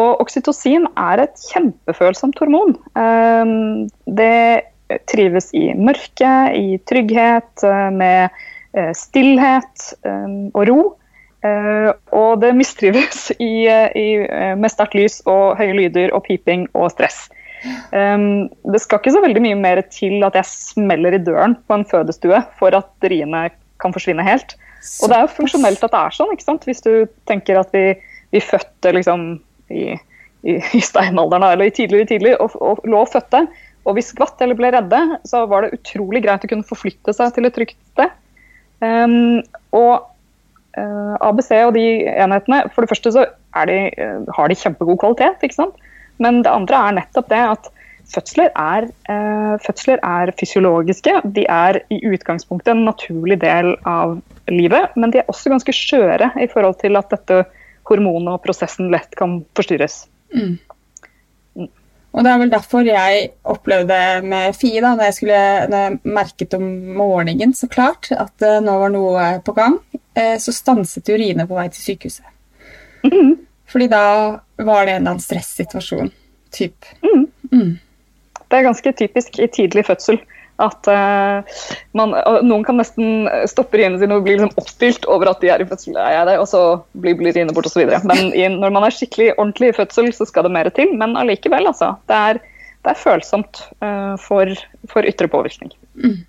[0.00, 2.78] Og oksytocin er et kjempefølsomt hormon.
[2.96, 3.52] Eh,
[4.06, 10.80] det trives i mørke, i trygghet, eh, med Eh, stillhet eh, og ro.
[11.44, 14.08] Eh, og det mistrives i, i,
[14.56, 17.26] med sterkt lys og høye lyder og piping og stress.
[17.94, 21.76] Um, det skal ikke så veldig mye mer til at jeg smeller i døren på
[21.76, 23.44] en fødestue for at riene
[23.82, 24.56] kan forsvinne helt.
[24.98, 26.66] Og det er jo funksjonelt at det er sånn, ikke sant?
[26.66, 27.84] hvis du tenker at vi,
[28.34, 29.28] vi fødte liksom
[29.72, 29.98] i,
[30.46, 33.46] i, i steinalderen eller i tidlig, tidlig og, og lå og fødte,
[33.82, 37.34] og vi skvatt eller ble redde, så var det utrolig greit å kunne forflytte seg
[37.34, 38.14] til et trygt sted.
[38.82, 39.42] Um,
[39.74, 40.08] og
[40.74, 43.26] uh, eh, ABC og de enhetene, for det første så
[43.68, 45.42] de, uh, har de kjempegod kvalitet.
[45.42, 45.88] ikke sant?
[46.22, 47.70] Men det andre er nettopp det at
[48.12, 51.18] fødsler er, uh, fødsler er fysiologiske.
[51.34, 54.18] De er i utgangspunktet en naturlig del av
[54.50, 57.44] livet, men de er også ganske skjøre i forhold til at dette
[57.88, 60.04] hormonet og prosessen lett kan forstyrres.
[60.34, 60.58] Mm.
[62.12, 66.14] Og det er vel derfor jeg opplevde med Fie, da når jeg, skulle, når jeg
[66.18, 66.66] merket om
[66.98, 69.78] morgenen så klart at uh, nå var noe på gang,
[70.18, 72.28] uh, så stanset urinet på vei til sykehuset.
[73.08, 73.38] Mm.
[73.72, 74.04] Fordi da
[74.60, 76.12] var det en eller annen stressituasjon.
[76.52, 76.84] Typ.
[77.00, 77.24] Mm.
[77.48, 77.72] Mm.
[78.44, 80.20] Det er ganske typisk i tidlig fødsel
[80.62, 81.58] At uh,
[81.98, 82.14] man,
[82.46, 85.68] Noen kan nesten stoppe riene sine og bli liksom oppspilt over at de er i
[85.68, 86.62] fødsel, er jeg det, og så
[86.94, 87.90] blir, blir riene borte osv.
[88.08, 90.94] Men når man er skikkelig ordentlig i fødsel, så skal det mer til.
[90.98, 91.94] Men allikevel, altså.
[92.10, 92.42] Det er,
[92.82, 94.54] det er følsomt uh, for,
[94.90, 95.74] for, ytre påvirkning.
[95.98, 96.22] Mm.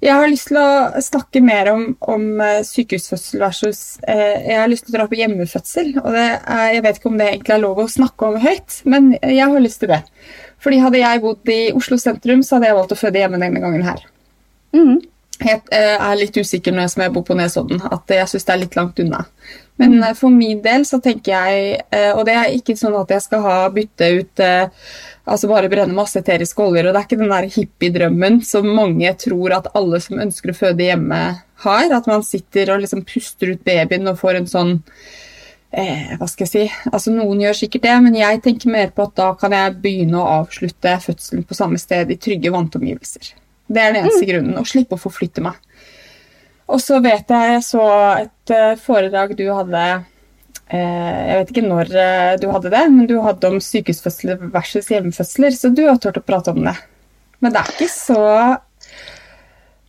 [0.00, 4.70] Jeg har lyst til å snakke mer om, om eh, sykehusfødsel versus eh, Jeg har
[4.72, 5.90] lyst til å dra på hjemmefødsel.
[6.00, 6.38] og er,
[6.72, 9.60] Jeg vet ikke om det egentlig er lov å snakke om høyt, men jeg har
[9.60, 10.00] lyst til det.
[10.60, 13.62] Fordi Hadde jeg bodd i Oslo sentrum, så hadde jeg valgt å føde hjemme denne
[13.62, 14.02] gangen her.
[14.76, 14.98] Mm.
[15.40, 18.60] Jeg eh, er litt usikker når jeg bor på Nesodden, at jeg syns det er
[18.60, 19.22] litt langt unna.
[19.80, 20.18] Men mm.
[20.18, 23.46] for min del så tenker jeg, eh, og det er ikke sånn at jeg skal
[23.46, 24.44] ha bytte ut
[25.30, 26.88] altså bare brenne masse eteriske oljer.
[26.88, 30.58] Og det er ikke den der hippiedrømmen som mange tror at alle som ønsker å
[30.60, 31.22] føde hjemme,
[31.64, 31.90] har.
[31.92, 34.78] At man sitter og liksom puster ut babyen og får en sånn
[35.70, 39.08] eh, Hva skal jeg si Altså Noen gjør sikkert det, men jeg tenker mer på
[39.08, 43.34] at da kan jeg begynne å avslutte fødselen på samme sted i trygge vantomgivelser.
[43.70, 44.30] Det er den eneste mm.
[44.32, 44.60] grunnen.
[44.60, 45.58] Å slippe å forflytte meg.
[46.70, 47.84] Og så vet jeg jeg så
[48.20, 49.84] et uh, foredrag du hadde
[50.70, 54.90] Eh, jeg vet ikke når eh, du hadde det, men du hadde om sykehusfødsler versus
[54.92, 56.76] hjemmefødsler, så du har turt å prate om det.
[57.42, 58.20] Men det er ikke så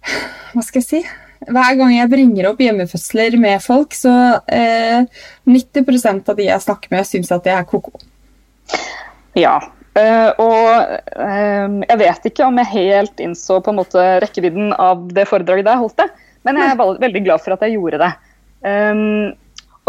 [0.02, 1.02] Hva skal jeg si?
[1.49, 4.13] Hver gang jeg bringer opp hjemmefødsler med folk, så
[4.45, 5.08] eh,
[5.49, 7.95] 90% av de jeg snakker med, syns at det er ko-ko.
[9.38, 9.58] Ja.
[9.91, 10.67] Uh, og
[11.19, 15.67] uh, jeg vet ikke om jeg helt innså på en måte rekkevidden av det foredraget
[15.67, 16.06] jeg holdt det,
[16.47, 18.12] men jeg er veldig glad for at jeg gjorde det.
[18.63, 19.34] Um,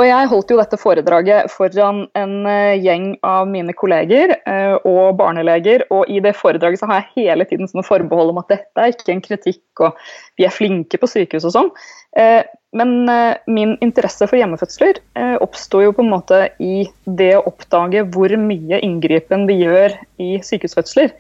[0.01, 5.19] og jeg holdt jo dette foredraget foran en eh, gjeng av mine kolleger uh, og
[5.19, 8.81] barneleger, og i det foredraget så har jeg hele tiden sånne forbehold om at dette
[8.81, 10.01] er ikke en kritikk, og
[10.41, 11.71] vi er flinke på sykehus og sånn.
[12.17, 12.41] Uh,
[12.73, 13.05] men
[13.53, 14.97] min interesse for hjemmefødsler
[15.45, 19.93] oppsto jo på en måte i det å oppdage hvor mye inngripen vi gjør
[20.25, 21.13] i sykehusfødsler.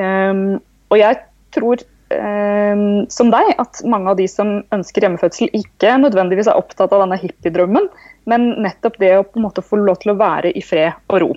[0.00, 1.18] Og jeg
[1.52, 7.04] tror som deg at mange av de som ønsker hjemmefødsel, ikke nødvendigvis er opptatt av
[7.04, 7.86] denne hippiedrømmen,
[8.30, 11.22] men nettopp det å på en måte få lov til å være i fred og
[11.22, 11.30] ro.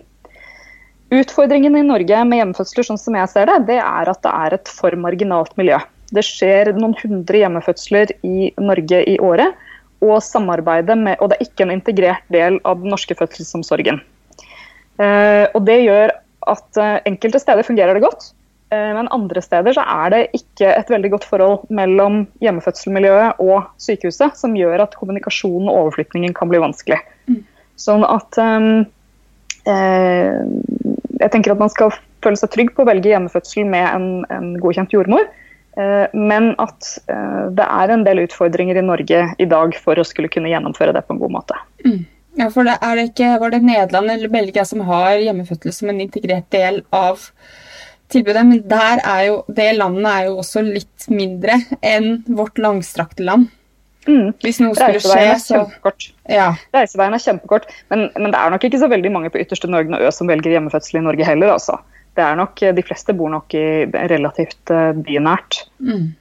[1.14, 4.56] Utfordringen i Norge med hjemmefødsler sånn som jeg ser det, det er at det er
[4.58, 5.78] et for marginalt miljø.
[6.14, 9.54] Det skjer noen hundre hjemmefødsler i Norge i året,
[10.04, 14.02] og samarbeidet med, og det er ikke en integrert del av den norske fødselsomsorgen.
[15.02, 16.14] Eh, og Det gjør
[16.52, 18.34] at eh, enkelte steder fungerer det godt,
[18.96, 24.38] men andre steder så er det ikke et veldig godt forhold mellom hjemmefødselmiljøet og sykehuset,
[24.40, 27.00] som gjør at kommunikasjonen og overflytningen kan bli vanskelig.
[27.30, 27.44] Mm.
[27.80, 28.86] Sånn at um,
[29.70, 30.42] eh,
[31.20, 34.54] Jeg tenker at man skal føle seg trygg på å velge hjemmefødsel med en, en
[34.64, 35.28] godkjent jordmor.
[35.78, 40.06] Eh, men at eh, det er en del utfordringer i Norge i dag for å
[40.08, 41.58] skulle kunne gjennomføre det på en god måte.
[41.86, 42.04] Mm.
[42.38, 45.92] Ja, for det, er det ikke, Var det Nederland eller Belgia som har hjemmefødsel som
[45.92, 47.28] en integrert del av
[48.14, 48.46] tilbudet.
[48.48, 53.52] Men der er jo, det landet er jo også litt mindre enn vårt langstrakte land.
[54.08, 54.34] Mm.
[54.44, 55.62] Hvis noe skulle skje, så
[56.28, 56.50] ja.
[56.76, 57.70] Reiseveien er kjempekort.
[57.92, 60.30] Men, men, det er nok ikke så veldig mange på ytterste Norge og Ø som
[60.32, 61.80] velger hjemmefødsel i Norge heller, altså.
[62.14, 65.64] Det er nok, De fleste bor nok i relativt uh, bynært.
[65.80, 66.12] Mm.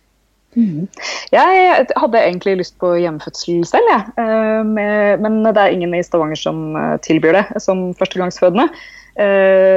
[0.52, 0.88] Mm.
[1.32, 4.08] Jeg hadde egentlig lyst på hjemmefødsel selv, jeg.
[4.16, 8.68] Uh, men det er ingen i Stavanger som uh, tilbyr det som førstegangsfødende.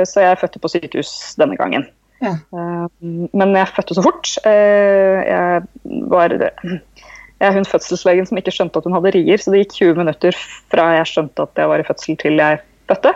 [0.08, 1.84] så jeg fødte på sykehus denne gangen.
[2.24, 2.36] Ja.
[2.56, 2.86] Eh,
[3.34, 4.32] men jeg fødte så fort.
[4.48, 5.64] Eh, jeg
[6.12, 9.76] var jeg er hun fødselslegen som ikke skjønte at hun hadde rier, så det gikk
[9.76, 10.38] 20 minutter
[10.72, 13.12] fra jeg skjønte at jeg var i fødsel til jeg fødte.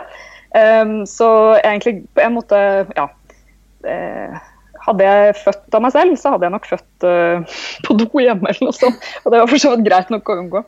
[0.50, 1.26] Um, så
[1.62, 2.60] egentlig egentlig en måte,
[2.98, 3.08] Ja.
[4.80, 7.04] Hadde jeg født av meg selv, så hadde jeg nok født
[7.84, 9.08] på do hjemme eller noe sånt.
[9.24, 10.62] Og det var for så vidt greit nok å unngå.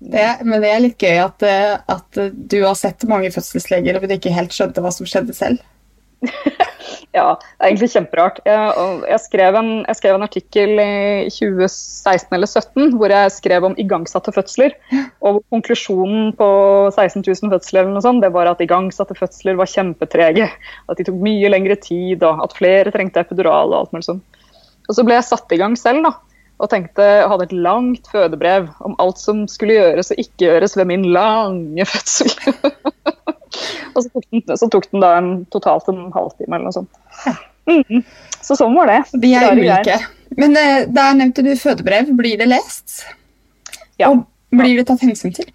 [0.00, 1.44] Det, men det er litt gøy at,
[1.88, 5.60] at, du har sett mange fødselsleger og du ikke helt skjønte hva som skjedde selv.
[7.14, 8.40] Ja, det er egentlig kjemperart.
[8.46, 13.66] Jeg, jeg, skrev en, jeg, skrev en, artikkel i 2016 eller 2017 hvor jeg skrev
[13.68, 14.74] om igangsatte fødsler.
[15.22, 16.48] Og konklusjonen på
[16.90, 20.50] 16 000 fødsler eller noe sånt, det var at igangsatte fødsler var kjempetrege.
[20.90, 24.42] At de tok mye lengre tid, og at flere trengte epidural og alt mulig sånt.
[24.88, 26.16] Og så ble jeg satt i gang selv, da.
[26.62, 30.86] Og tenkte, hadde et langt fødebrev om alt som skulle gjøres og ikke gjøres ved
[30.92, 32.30] min lange fødsel.
[33.94, 37.02] Og så tok, den, så tok, den, da en, totalt en halvtime eller noe sånt.
[37.24, 37.34] Ja.
[37.70, 38.04] Mm.
[38.44, 39.00] Så sånn var det.
[39.22, 39.98] Vi er ulike.
[40.36, 42.10] Men uh, der nevnte du fødebrev.
[42.18, 43.04] Blir det lest?
[44.00, 44.10] Ja.
[44.10, 45.48] Og blir det tatt hensyn til?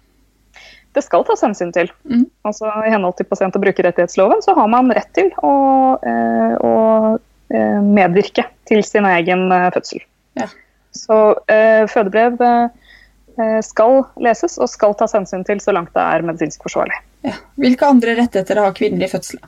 [0.96, 1.90] Det skal tas hensyn til.
[2.08, 2.24] Mm.
[2.48, 5.52] Altså, I henhold til pasient- og brukerrettighetsloven så har man rett til å,
[6.02, 6.74] uh, å
[7.14, 10.02] uh, medvirke til sin egen fødsel.
[10.40, 10.48] Ja.
[10.96, 11.16] Så
[11.92, 12.40] fødebrev
[13.62, 16.98] skal leses og skal tas hensyn til så langt det er medisinsk forsvarlig.
[17.22, 17.36] Ja.
[17.62, 19.46] Hvilke andre rettigheter har kvinner i fødselen?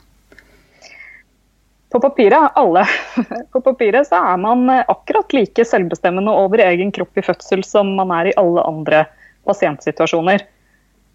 [1.93, 2.85] på papiret, alle.
[3.53, 7.93] På papiret så er man eh, akkurat like selvbestemmende over egen kropp i fødsel som
[7.99, 9.03] man er i alle andre
[9.45, 10.41] pasientsituasjoner.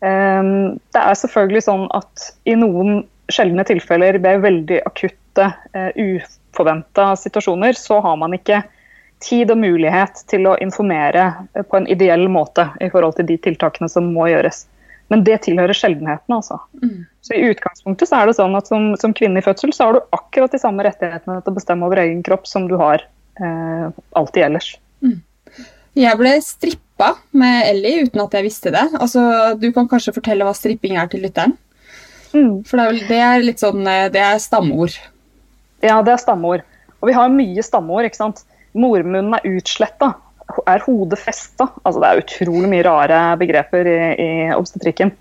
[0.06, 7.10] Ehm, det er selvfølgelig sånn at i noen sjeldne tilfeller ved veldig akutte, uh, uforventa
[7.18, 8.62] situasjoner, så har man ikke
[9.24, 13.38] tid og mulighet til å informere eh, på en ideell måte i forhold til de
[13.48, 14.64] tiltakene som må gjøres.
[15.08, 16.34] Men det tilhører sjeldenheten.
[16.34, 16.60] altså.
[16.82, 17.06] Mm.
[17.24, 19.96] Så I utgangspunktet så er det sånn at som, som, kvinne i fødsel så har
[19.96, 23.06] du akkurat de samme rettighetene til å bestemme over egen kropp som du har
[23.40, 23.86] eh,
[24.20, 24.74] alltid ellers.
[25.04, 25.22] Mm.
[25.98, 28.84] Jeg ble strippa med Ellie uten at jeg visste det.
[29.00, 29.22] Altså,
[29.58, 31.56] Du kan kanskje fortelle hva stripping er til lytteren?
[32.34, 32.60] Mm.
[32.68, 35.00] For det er, det er, litt sånn, eh, det er stammeord.
[35.80, 36.68] Ja, det er stammeord.
[37.00, 38.10] Og vi har mye stammeord.
[38.10, 38.44] ikke sant?
[38.78, 40.14] Mormunnen er utsletta
[40.66, 41.68] er hodet festa?
[41.84, 45.12] Altså, det er utrolig mye rare begreper i, i obstetrikken.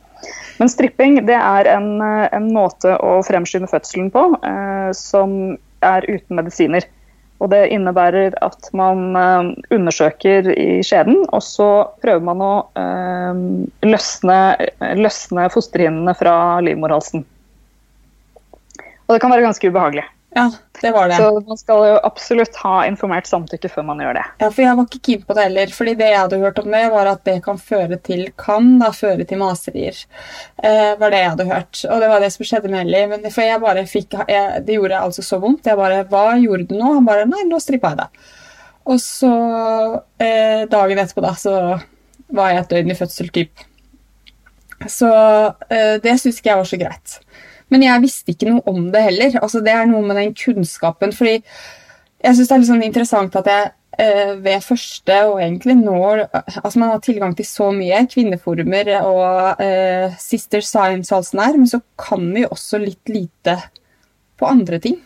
[0.58, 6.40] Men stripping det er en, en måte å fremskynde fødselen på eh, som er uten
[6.40, 6.88] medisiner.
[7.38, 11.70] Og Det innebærer at man eh, undersøker i skjeden, og så
[12.02, 13.44] prøver man å eh,
[13.86, 14.40] løsne,
[14.98, 17.28] løsne fosterhinnene fra livmorhalsen.
[19.08, 20.08] Og det kan være ganske ubehagelig.
[20.36, 21.16] Ja, det var det.
[21.16, 24.26] Så man skal jo absolutt ha informert samtykke før man gjør det.
[24.44, 25.72] Ja, for jeg var ikke keen på det heller.
[25.74, 28.92] fordi det jeg hadde hørt om det, var at det kan føre til kan da
[28.94, 30.04] føre til maserier.
[30.62, 31.84] Eh, var det jeg hadde hørt.
[31.88, 33.08] Og det var det som skjedde med Ellie.
[33.14, 35.66] Men for jeg bare fikk jeg, Det gjorde altså så vondt.
[35.66, 36.94] Jeg bare Hva gjorde du nå?
[37.00, 38.28] Han bare Nei, nå strippa jeg deg.
[38.88, 39.34] Og så
[40.24, 41.56] eh, dagen etterpå, da, så
[42.36, 43.66] var jeg et døgn i fødsel, typ.
[44.86, 45.10] Så
[45.74, 47.18] eh, det syns ikke jeg var så greit.
[47.74, 49.40] Men jeg visste ikke noe om det heller.
[49.42, 51.14] Altså, det er noe med den kunnskapen.
[51.16, 51.42] fordi
[52.18, 53.66] jeg syns det er litt sånn interessant at jeg
[54.02, 59.62] eh, ved første og egentlig nå altså Man har tilgang til så mye kvinneforumer og
[59.64, 63.60] eh, Sister Science og alt sånt her, men så kan vi også litt lite
[64.38, 64.98] på andre ting.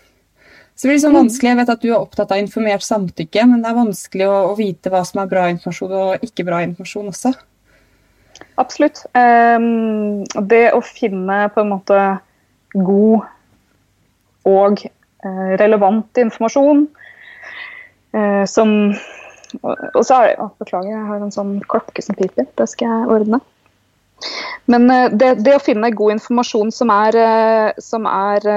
[0.75, 3.61] Så det blir sånn vanskelig, Jeg vet at du er opptatt av informert samtykke, men
[3.61, 7.11] det er vanskelig å, å vite hva som er bra informasjon og ikke bra informasjon
[7.11, 7.33] også.
[8.61, 9.03] Absolutt.
[9.13, 11.99] Um, det å finne på en måte
[12.73, 13.27] god
[14.49, 16.87] og eh, relevant informasjon.
[18.15, 18.93] Eh, som
[19.61, 22.47] Og så er det Beklager, jeg har en sånn klokke som piper.
[22.55, 23.41] Det skal jeg ordne.
[24.71, 27.19] Men eh, det, det, å finne god informasjon som er,
[27.81, 28.47] som er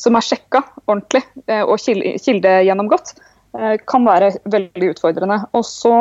[0.00, 1.20] som er sjekka ordentlig
[1.60, 1.76] og
[2.24, 3.10] kildegjennomgått,
[3.90, 5.36] kan være veldig utfordrende.
[5.52, 5.96] Og så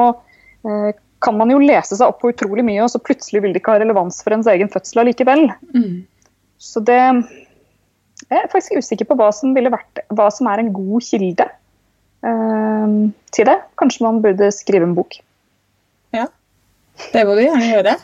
[1.23, 3.75] kan man jo lese seg opp på utrolig mye, og så plutselig vil det ikke
[3.75, 5.47] ha relevans for ens egen fødsel allikevel.
[5.75, 6.03] Mm.
[6.59, 10.73] Så det Jeg er faktisk usikker på hva som ville vært hva som er en
[10.75, 11.45] god kilde
[12.27, 12.87] uh,
[13.31, 13.57] til det.
[13.79, 15.21] Kanskje man burde skrive en bok.
[16.15, 16.27] Ja,
[17.13, 17.95] det må du gjerne gjøre.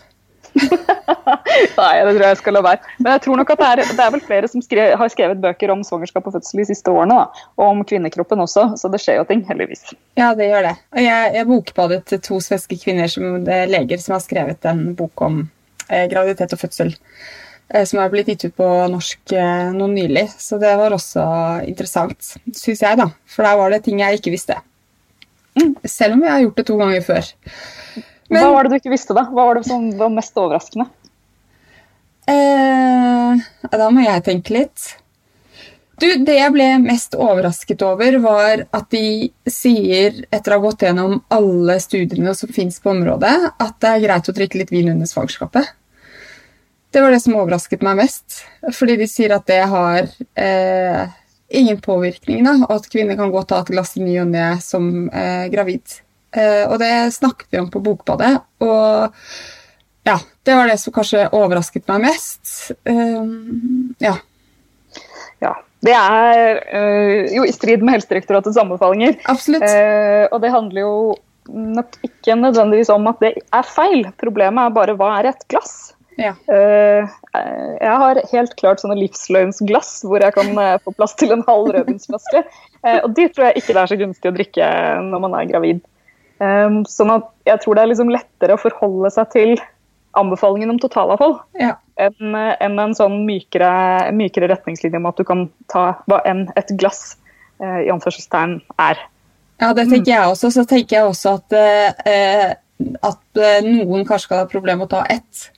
[1.79, 2.93] Nei, det tror jeg jeg skal la være.
[2.99, 5.41] Men jeg tror nok at det er, det er vel flere som skrev, har skrevet
[5.43, 7.17] bøker om svangerskap og fødsel de siste årene.
[7.19, 7.47] Da.
[7.59, 9.87] Og om kvinnekroppen også, så det skjer jo ting, heldigvis.
[10.19, 10.75] Ja, det gjør det.
[10.95, 15.41] Og jeg, jeg bokbadet to svenske kvinner, som, leger, som har skrevet en bok om
[15.89, 16.95] eh, graviditet og fødsel.
[17.73, 20.27] Eh, som har blitt gitt ut på norsk eh, noe nylig.
[20.37, 21.25] Så det var også
[21.65, 23.09] interessant, syns jeg, da.
[23.29, 24.59] For der var det ting jeg ikke visste.
[25.55, 25.73] Mm.
[25.87, 27.31] Selv om jeg har gjort det to ganger før.
[28.29, 29.27] Men, Hva var det du ikke visste, da?
[29.29, 30.88] Hva var det som var mest overraskende?
[32.25, 34.85] Eh, da må jeg tenke litt.
[36.01, 40.83] Du, Det jeg ble mest overrasket over, var at de sier, etter å ha gått
[40.83, 44.91] gjennom alle studiene som fins på området, at det er greit å drikke litt vin
[44.91, 45.69] under svangerskapet.
[46.91, 48.41] Det var det som overrasket meg mest.
[48.75, 50.05] Fordi de sier at det har
[50.39, 51.15] eh,
[51.51, 52.43] ingen påvirkning.
[52.43, 55.09] da, Og at kvinner kan gå og ta et glass i ny og ne som
[55.11, 55.99] eh, gravid.
[56.35, 58.33] Eh, og det snakket vi om på Bokbadet.
[58.63, 59.15] Og
[60.05, 62.71] ja, det var det som kanskje overrasket meg mest.
[62.87, 63.21] Eh,
[64.03, 64.17] ja.
[65.43, 65.53] ja.
[65.85, 69.19] Det er øh, jo i strid med Helsedirektoratets anbefalinger.
[69.31, 69.67] Absolutt.
[70.33, 70.93] Og det handler jo
[71.45, 74.07] nok ikke nødvendigvis om at det er feil.
[74.17, 75.93] Problemet er bare hva er et glass?
[76.17, 76.31] Ja.
[76.47, 82.41] Jeg har helt klart sånne livsløgnsglass hvor jeg kan få plass til en halv rødvinsflaske.
[83.03, 84.69] Og de tror jeg ikke det er så gunstig å drikke
[85.11, 85.83] når man er gravid.
[86.45, 89.55] Um, sånn at jeg tror det er liksom lettere å forholde seg til
[90.19, 91.73] anbefalingen om totalavfall ja.
[91.99, 93.69] enn en en sånn mykere,
[94.15, 97.17] mykere, retningslinje om at du kan ta hva enn et glass
[97.63, 99.01] uh, i anførselstegn er.
[99.63, 100.51] Ja, det tenker jeg også.
[100.51, 102.51] Så tenker jeg også at, uh,
[103.10, 105.49] at uh, noen kanskje kan ha problemer med å ta ett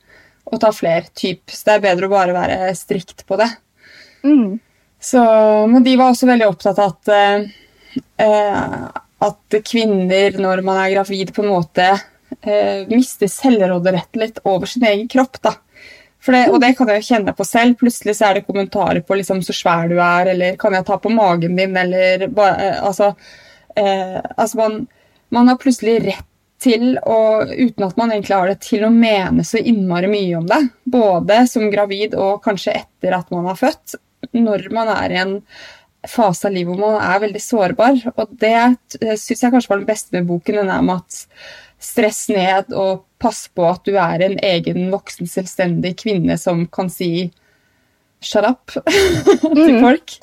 [0.47, 1.49] og ta flere typ.
[1.49, 3.49] Så det er bedre å bare være strikt på det.
[4.23, 4.59] Mm.
[5.01, 5.21] Så,
[5.69, 7.05] men de var også veldig opptatt av at
[9.23, 11.87] at kvinner, når man er gravid, på en måte
[12.41, 15.41] eh, mister selvråderett litt over sin egen kropp.
[15.41, 15.55] da.
[16.27, 17.77] Det, og det kan jeg jo kjenne på selv.
[17.79, 20.97] Plutselig så er det kommentarer på liksom, 'så svær du er', eller 'kan jeg ta
[20.97, 23.15] på magen din', eller bare, altså,
[23.75, 24.87] eh, altså man,
[25.29, 26.25] man, har plutselig rett
[26.59, 30.45] til, og uten at man egentlig har det, til å mene så innmari mye om
[30.45, 30.69] det.
[30.83, 33.95] Både som gravid og kanskje etter at man har født.
[34.33, 35.41] Når man er i en
[36.07, 38.01] fase av livet hvor man er veldig sårbar.
[38.15, 38.57] Og det
[39.19, 41.23] syns jeg kanskje var den beste med boken, den er med at
[41.81, 46.89] stress ned og pass på at du er en egen voksen, selvstendig kvinne som kan
[46.93, 47.29] si
[48.23, 48.73] shut up
[49.57, 49.83] til mm.
[49.83, 50.17] folk.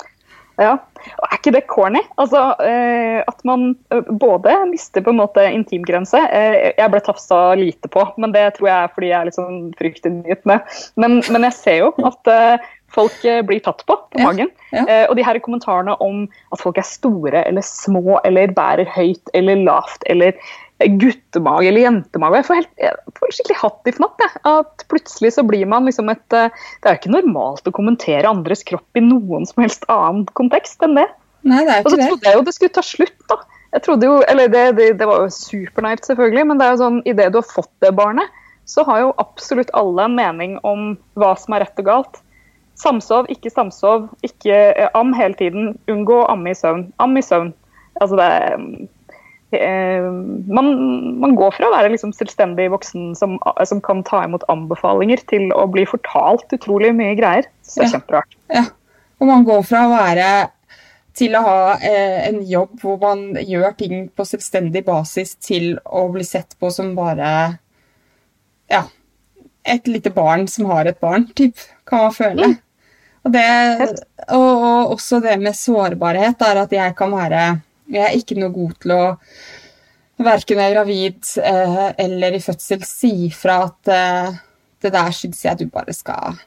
[0.55, 0.77] Ja,
[1.19, 1.99] og Er ikke det corny?
[2.15, 7.39] Altså, eh, At man eh, både mister på en måte intimgrense eh, Jeg ble tafsa
[7.59, 10.57] lite på, men det tror jeg er fordi jeg er litt sånn fryktinngytende.
[10.95, 14.51] Men, men jeg ser jo at eh, folk eh, blir tatt på på magen.
[14.71, 14.83] Ja.
[14.87, 14.99] ja.
[15.09, 16.25] og de her kommentarene om
[16.55, 20.35] at folk er store eller små eller bærer høyt eller lavt eller
[20.83, 22.39] guttemage eller jentemage.
[22.39, 24.23] Jeg får, helt, jeg får skikkelig hatt i fnatt.
[24.23, 24.41] Jeg.
[24.51, 28.29] At plutselig så blir man liksom et eh, Det er jo ikke normalt å kommentere
[28.29, 31.07] andres kropp i noen som helst annen kontekst enn det.
[31.45, 33.39] Nei, det er ikke Og så trodde jeg jo det skulle ta slutt, da.
[33.75, 36.83] Jeg trodde jo, eller Det, det, det var jo supernaivt, selvfølgelig, men det er jo
[36.83, 40.95] sånn, idet du har fått det barnet, så har jo absolutt alle en mening om
[41.19, 42.21] hva som er rett og galt.
[42.75, 45.73] Samsov, ikke samsov, ikke eh, am hele tiden.
[45.91, 46.89] Unngå å amme i søvn.
[47.03, 47.53] Am i søvn.
[48.03, 48.29] Altså det
[49.53, 50.11] Eh,
[50.47, 50.65] man,
[51.19, 55.51] man, går fra å være liksom selvstendig voksen som, som, kan ta imot anbefalinger, til
[55.55, 57.47] å bli fortalt utrolig mye greier.
[57.63, 57.93] Så det er ja.
[57.99, 58.37] kjemperart.
[58.51, 58.65] Ja.
[59.21, 60.29] Og man går fra å være
[61.15, 66.07] til å ha eh, en jobb hvor man gjør ting på selvstendig basis, til å
[66.11, 67.29] bli sett på som bare
[68.71, 68.83] ja,
[69.63, 72.49] et lite barn som har et barn, typ, kan man føle.
[72.49, 72.61] Mm.
[73.25, 73.45] Og, det,
[74.29, 77.45] og, og, også det med sårbarhet er at jeg kan være
[77.91, 79.03] jeg er ikke noe god til å
[80.25, 84.37] verken er gravid eh, eller i fødsel si fra at eh,
[84.85, 86.37] det der syns jeg du bare skal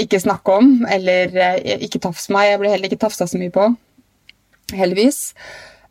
[0.00, 2.52] ikke snakke om, eller eh, ikke tafse meg.
[2.52, 3.66] Jeg blir heller ikke tafsa så mye på,
[4.78, 5.20] heldigvis.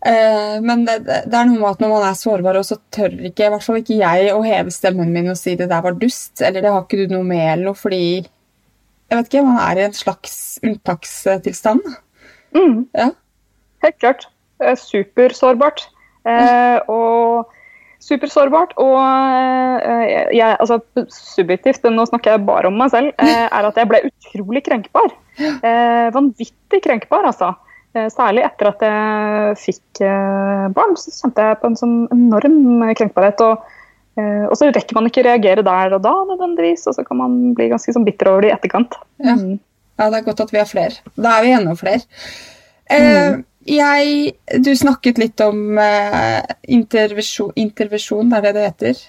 [0.01, 3.13] Eh, men det, det, er noe med at når man er sårbar, og så tør
[3.29, 5.97] ikke i hvert fall ikke jeg å heve stemmen min og si det der var
[6.01, 8.03] dust, eller det har ikke du noe med, eller noe, fordi
[9.11, 11.81] jeg vet ikke, man er i en slags unntakstilstand.
[12.55, 12.85] Mm.
[12.95, 13.09] Ja.
[13.83, 14.29] Helt klart.
[14.79, 15.83] Supersårbart.
[16.29, 17.49] Eh, og
[17.99, 18.75] supersårbart.
[18.79, 20.79] Og eh, jeg, altså,
[21.11, 25.11] subjektivt, nå snakker jeg bare om meg selv, eh, er at jeg ble utrolig krenkbar.
[25.41, 27.51] Eh, vanvittig krenkbar, altså.
[27.91, 32.87] Eh, særlig etter at jeg fikk eh, barn, så kjente jeg på en sånn enorm
[32.95, 33.43] krenkbarhet.
[33.43, 33.79] og
[34.19, 37.69] og så rekker man ikke reagere der og da, nødvendigvis, og så kan man bli
[37.71, 38.97] ganske sånn bitter over det i etterkant.
[39.23, 39.37] Ja.
[39.39, 39.55] Mm.
[39.95, 40.09] ja.
[40.09, 41.13] det er godt at vi er flere.
[41.15, 42.03] Da er vi enda flere.
[42.91, 44.33] Mm jeg
[44.63, 49.03] Du snakket litt om eh, intervensjon, intervensjon, er det det heter?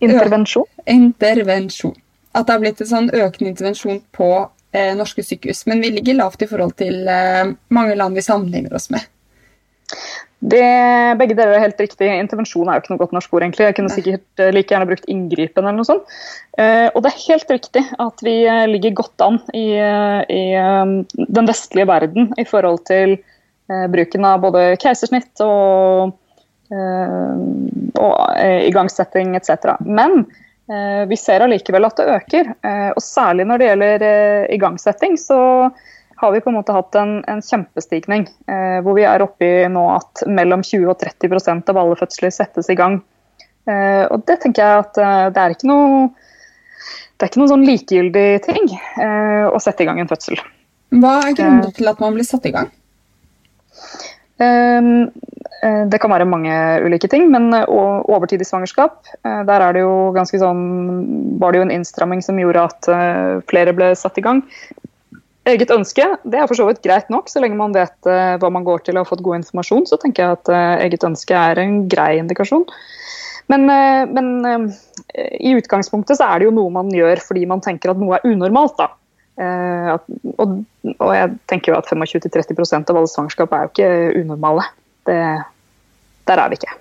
[0.00, 0.66] Intervensjon?
[0.86, 1.96] intervensjon.
[2.32, 4.30] At det har blitt en sånn økende intervensjon på
[4.72, 5.66] eh, norske sykehus.
[5.66, 9.04] Men vi ligger lavt i forhold til eh, mange land vi sammenligner oss med.
[10.40, 10.66] Det,
[11.20, 12.08] begge deler er helt riktig.
[12.08, 13.44] Intervensjon er jo ikke noe godt norsk ord.
[13.44, 13.66] egentlig.
[13.66, 16.14] Jeg kunne sikkert like gjerne brukt inngripen eller noe sånt.
[16.56, 18.36] Uh, og det er helt riktig at vi
[18.72, 20.44] ligger godt an i, i
[21.36, 23.18] den vestlige verden i forhold til
[23.70, 26.16] Eh, bruken av både keisersnitt og,
[26.74, 27.42] eh,
[28.00, 29.76] og eh, igangsetting etc.
[29.86, 30.24] Men
[31.10, 32.50] vi ser allikevel at det øker.
[32.94, 34.02] Og særlig når det gjelder
[34.54, 35.38] igangsetting, så
[36.20, 38.26] har vi på en måte hatt en, en kjempestigning.
[38.84, 42.68] Hvor vi er oppe i nå at mellom 20 og 30% av alle fødsler settes
[42.68, 42.98] i gang.
[43.70, 45.00] Og det tenker jeg at
[45.32, 48.68] det er ikke noe det er ikke noen sånn likegyldig ting
[49.48, 50.40] å sette i gang en fødsel.
[51.00, 52.68] Hva er grunnen til at man blir satt i gang?
[54.40, 55.10] Ehm,
[55.62, 56.52] eh, det kan være mange
[56.86, 60.62] ulike ting, men overtidig overtid i svangerskap, eh, der er det jo ganske sånn
[61.40, 64.42] Var det jo en innstramming som gjorde at flere ble satt i gang.
[65.48, 68.66] Eget ønske det er for så vidt greit nok, så lenge man vet hva man
[68.66, 69.86] går til og har fått god informasjon.
[69.88, 70.50] Så tenker jeg at
[70.84, 72.66] eget ønske er en grei indikasjon.
[73.50, 73.64] Men,
[74.12, 74.28] men
[75.40, 78.28] i utgangspunktet så er det jo noe man gjør fordi man tenker at noe er
[78.28, 78.76] unormalt.
[78.78, 78.90] da.
[79.40, 80.04] At,
[80.36, 80.60] og,
[80.98, 84.68] og, jeg tenker jo at 25-30% av alle svangerskap er jo ikke unormale.
[85.08, 85.18] Det,
[86.28, 86.76] der er vi ikke.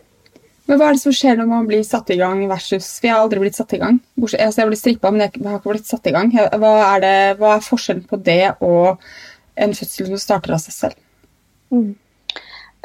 [0.69, 3.23] Men Hva er det som skjer når man blir satt i gang versus Vi har
[3.23, 3.97] aldri blitt satt i gang.
[4.21, 6.29] Altså, jeg har blitt strippa, men jeg har ikke blitt satt i gang.
[6.29, 9.01] Hva er, det, hva er forskjellen på det og
[9.59, 11.01] en fødsel som starter av seg selv?
[11.73, 11.89] Mm.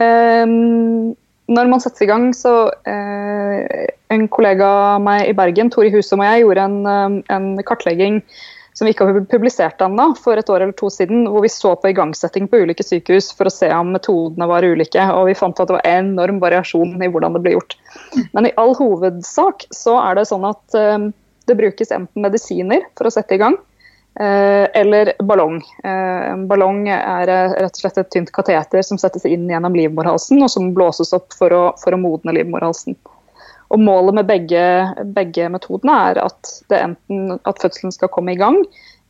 [0.01, 1.13] Um,
[1.55, 6.23] når man settes i gang, så uh, En kollega av meg i Bergen, Tori Husum
[6.23, 8.21] og jeg, gjorde en, en kartlegging
[8.75, 11.77] som vi ikke har publisert ennå, for et år eller to siden, hvor vi så
[11.79, 15.05] på igangsetting på ulike sykehus for å se om metodene var ulike.
[15.15, 17.77] Og vi fant at det var enorm variasjon i hvordan det ble gjort.
[18.35, 21.13] Men i all hovedsak så er det sånn at eh,
[21.45, 23.59] Det brukes enten medisiner for å sette i gang,
[24.17, 25.59] eh, eller ballong.
[25.85, 30.41] Eh, ballong er eh, rett og slett et tynt kateter som settes inn gjennom livmorhalsen,
[30.41, 32.97] og som blåses opp for å, for å modne livmorhalsen.
[33.73, 34.65] Og Målet med begge,
[35.17, 38.61] begge metodene er at, enten, at fødselen skal komme i gang,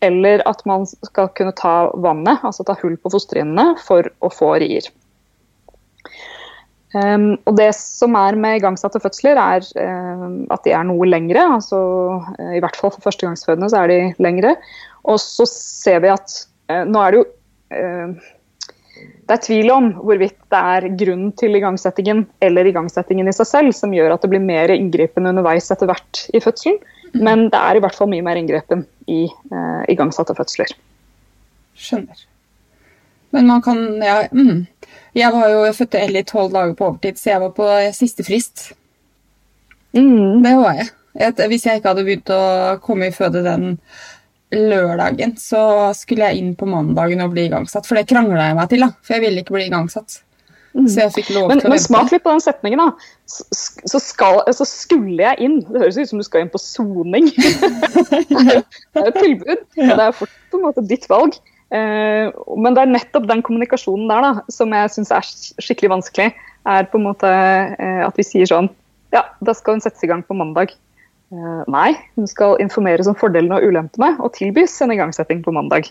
[0.05, 4.55] eller at man skal kunne ta vannet, altså ta hull på fosterhinnene, for å få
[4.63, 4.89] rier.
[6.95, 11.43] Um, og Det som er med igangsatte fødsler, er um, at de er noe lengre.
[11.57, 11.81] altså
[12.23, 14.55] uh, I hvert fall for førstegangsfødende så er de lengre.
[15.11, 16.37] Og så ser vi at
[16.71, 17.27] uh, nå er det jo
[17.75, 18.31] uh,
[19.25, 23.77] det er tvil om hvorvidt det er grunnen til igangsettingen eller igangsettingen i seg selv
[23.77, 26.77] som gjør at det blir mer inngripende underveis etter hvert i fødselen.
[27.15, 29.25] Men det er i hvert fall mye mer inngrepen i
[29.93, 30.73] igangsatte fødsler.
[31.79, 32.25] Skjønner.
[33.35, 34.67] Men man kan ja, mm.
[35.15, 38.73] Jeg var jo født Ellie tolv dager på overtid, så jeg var på siste frist.
[39.95, 40.43] Mm.
[40.43, 40.91] Det var jeg.
[41.49, 42.43] Hvis jeg ikke hadde begynt å
[42.83, 43.77] komme i føde den
[44.59, 47.89] lørdagen, så skulle jeg inn på mandagen og bli igangsatt.
[47.89, 48.93] For det krangla jeg meg til, da.
[49.05, 50.21] For jeg ville ikke bli igangsatt.
[50.75, 50.89] Mm.
[50.91, 53.11] Så jeg fikk lov men, til å Men smak litt på den setningen, da.
[53.31, 55.61] Så, skal, så, skulle jeg inn.
[55.69, 57.31] Det høres ut som du skal inn på soning.
[57.37, 59.67] det er et tilbud.
[59.79, 61.39] Og det er fort på en måte ditt valg.
[61.75, 62.27] Eh,
[62.61, 65.31] men det er nettopp den kommunikasjonen der da, som jeg syns er
[65.63, 66.33] skikkelig vanskelig.
[66.65, 68.71] er på en måte eh, At vi sier sånn
[69.13, 70.75] Ja, da skal hun settes i gang på mandag.
[71.33, 75.89] Eh, nei, hun skal informeres om fordelene og ulempene og tilbys en igangsetting på mandag.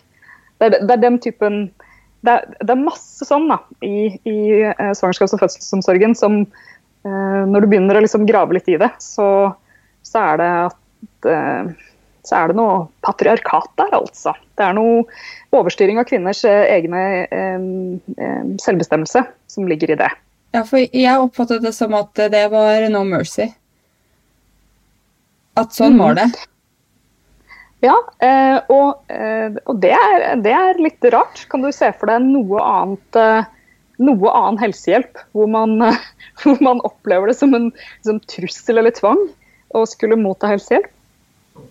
[0.61, 1.65] Det er, det er den typen
[2.23, 4.37] det er, det er, masse sånn da, i, i
[4.95, 6.45] svangerskaps- og fødselsomsorgen som
[7.03, 9.25] Når du begynner å liksom grave litt i det, så,
[10.07, 11.73] så er det at
[12.23, 14.33] så er det noe patriarkat der, altså.
[14.55, 15.03] Det er noe
[15.55, 17.65] overstyring av kvinners eh, egne eh,
[18.15, 20.09] eh, selvbestemmelse som ligger i det.
[20.55, 23.49] Ja, for jeg oppfattet det som at det var no mercy.
[25.59, 26.29] At sånn var det.
[27.83, 27.97] Ja,
[28.71, 31.43] og, og det, er, det, er, litt rart.
[31.51, 33.19] Kan du se for deg noe annet
[34.01, 35.75] noe annen helsehjelp hvor man,
[36.41, 37.69] hvor man opplever det som en
[38.05, 39.19] som trussel eller tvang
[39.75, 40.89] å skulle motta helsehjelp?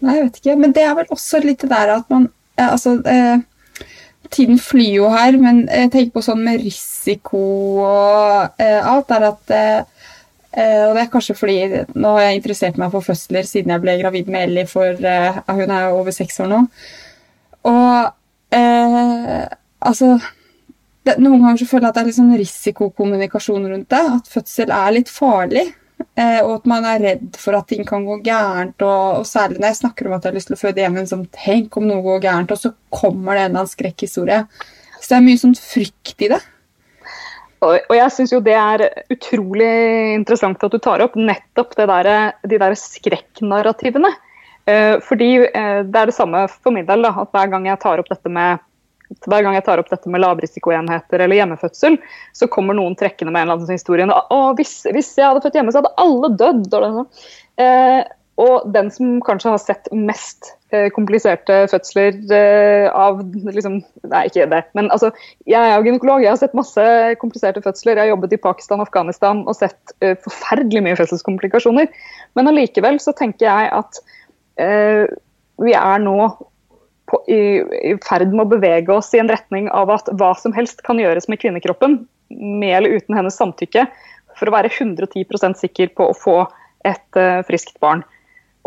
[0.03, 0.59] Nei, jeg vet ikke.
[0.63, 2.31] Men det er vel også litt det der at man
[2.61, 3.41] Altså eh,
[4.33, 7.41] Tiden flyr jo her, men jeg tenker på sånn med risiko
[7.83, 9.11] og eh, alt.
[9.11, 10.02] er at eh, eh,
[10.53, 11.57] Og det er kanskje fordi
[11.97, 15.39] nå har jeg interessert meg for fødsler siden jeg ble gravid med Ellie for eh,
[15.49, 16.59] Hun er over seks år nå.
[17.71, 19.45] Og eh,
[19.81, 20.17] altså
[21.07, 24.03] det, Noen ganger så føler jeg at det er litt sånn risikokommunikasjon rundt det.
[24.19, 25.65] At fødsel er litt farlig.
[26.19, 28.77] Eh, og at man er redd for at ting kan gå gærent.
[28.85, 31.05] Og, og, særlig når jeg snakker om at jeg har lyst til å føde hjemme,
[31.11, 34.43] som tenk om noe går gærent, og så kommer det en eller annen skrekkhistorie.
[34.99, 36.43] Så det er mye sånn frykt i det.
[37.63, 39.71] Og jeg syns jo det er utrolig
[40.17, 42.11] interessant at du tar opp nettopp der,
[42.43, 44.11] de der skrekknarrativene.
[44.67, 48.03] Eh, fordi eh, det er det samme for min del, at hver gang jeg tar
[48.03, 48.63] opp dette med
[49.29, 51.99] hver gang jeg tar opp dette med lavrisikoenheter eller hjemmefødsel,
[52.33, 54.07] så kommer noen trekkende med en eller annen historie.
[54.09, 56.77] Å, hvis, hvis, jeg hadde født hjemme, så hadde alle dødd.
[56.79, 57.27] Og,
[57.61, 57.99] eh,
[58.41, 64.47] og den som kanskje har sett mest eh, kompliserte fødsler eh, av liksom, Nei, ikke
[64.49, 64.63] det.
[64.79, 65.11] Men altså,
[65.45, 66.25] jeg er jo gynekolog.
[66.25, 66.87] Jeg har sett masse
[67.21, 67.99] kompliserte fødsler.
[67.99, 71.93] Jeg har jobbet i Pakistan og Afghanistan og sett eh, forferdelig mye fødselskomplikasjoner.
[72.39, 74.01] Men allikevel så tenker jeg at
[74.65, 75.05] eh,
[75.61, 76.17] vi er nå
[77.13, 77.61] på, i,
[77.93, 81.01] i ferd med å bevege oss i en retning av at hva som helst kan
[81.03, 82.01] gjøres med kvinnekroppen,
[82.33, 83.85] med eller uten hennes samtykke,
[84.41, 86.39] for å være 110% sikker på å få
[86.89, 88.01] et uh, friskt barn.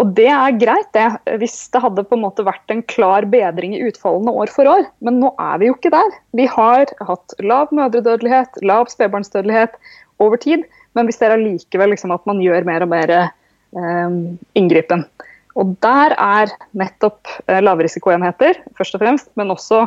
[0.02, 1.06] Og det er greit, det,
[1.40, 4.84] hvis det hadde på en måte vært en klar bedring i utfallene år for år.
[5.06, 6.18] Men nå er vi jo ikke der.
[6.36, 9.78] Vi har hatt lav mødredødelighet, lav spedbarnsdødelighet
[10.24, 10.68] over tid.
[11.00, 14.20] Men vi ser allikevel liksom at man gjør mer og mer eh,
[14.60, 15.08] inngripen.
[15.56, 19.86] Og der er nettopp eh, lavrisikoenheter først og fremst, men også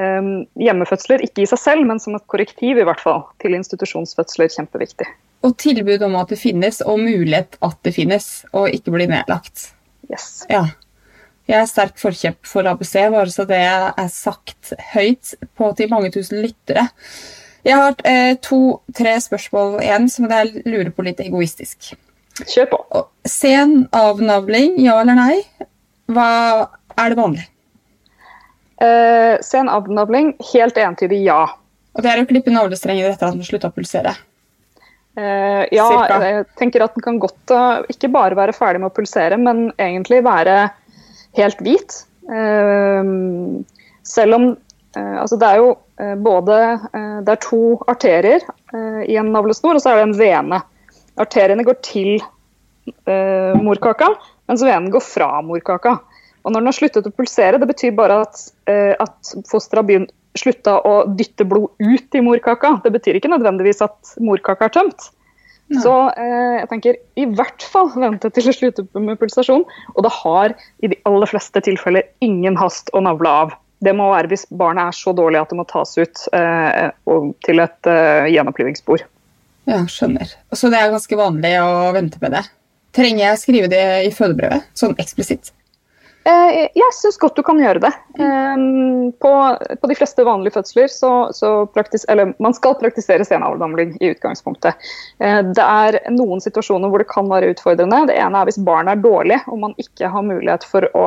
[0.00, 0.30] eh,
[0.60, 5.08] hjemmefødsler, ikke i seg selv, men som et korrektiv i hvert fall, til institusjonsfødsler, kjempeviktig.
[5.46, 9.70] Og tilbud om at det finnes, og mulighet at det finnes, og ikke bli nedlagt.
[10.10, 10.44] Yes.
[10.50, 10.66] Ja.
[11.48, 16.12] Jeg er sterk forkjemper for ABC, bare så det er sagt høyt på til mange
[16.14, 16.86] tusen lyttere.
[17.66, 21.92] Jeg har eh, to-tre spørsmål igjen som jeg lurer på litt egoistisk.
[22.40, 23.02] Kjør på.
[23.28, 25.40] Sen avnavling, ja eller nei?
[26.10, 26.30] Hva
[26.96, 27.44] er det vanlig?
[28.80, 31.42] Uh, sen avnavling, helt entydig ja.
[31.92, 34.14] Og det er å klippe navlestrenger etter at den slutta å pulsere?
[35.18, 36.18] Uh, ja, Cirka.
[36.22, 39.68] jeg tenker at den kan godt uh, ikke bare være ferdig med å pulsere, men
[39.74, 40.68] egentlig være
[41.38, 42.02] helt hvit.
[42.30, 43.10] Eh,
[44.06, 44.50] selv om
[44.90, 45.68] Altså det er jo
[46.18, 46.54] både
[47.22, 48.42] Det er to arterier
[49.06, 50.58] i en navlesnor, og så er det en vene.
[51.22, 52.08] Arteriene går til
[53.62, 54.08] morkaka,
[54.50, 55.94] mens venen går fra morkaka.
[56.44, 58.40] Og når den har sluttet å pulsere, det betyr bare at,
[58.70, 59.88] eh, at fosteret har
[60.38, 62.76] slutta å dytte blod ut i morkaka.
[62.84, 65.08] Det betyr ikke nødvendigvis at morkaka er tømt.
[65.70, 65.82] Nei.
[65.84, 69.66] Så eh, jeg tenker i hvert fall vente til det slutter med pulsasjon.
[69.94, 73.54] Og det har i de aller fleste tilfeller ingen hast å navle av.
[73.80, 76.90] Det må være hvis barnet er så dårlig at det må tas ut eh,
[77.46, 79.06] til et eh, gjenopplivingsspor.
[79.70, 80.34] Ja, skjønner.
[80.56, 82.44] Så det er ganske vanlig å vente med det.
[82.96, 85.52] Trenger jeg skrive det i fødebrevet, sånn eksplisitt?
[86.28, 87.90] Eh, jeg syns godt du kan gjøre det.
[88.20, 89.30] Ehm, på,
[89.80, 94.90] på de fleste vanlige fødsler så, så praktis, eller man skal praktisere senavlamling i utgangspunktet.
[95.24, 98.02] Eh, det er noen situasjoner hvor det kan være utfordrende.
[98.10, 101.06] Det ene er hvis barnet er dårlig og man ikke har mulighet for å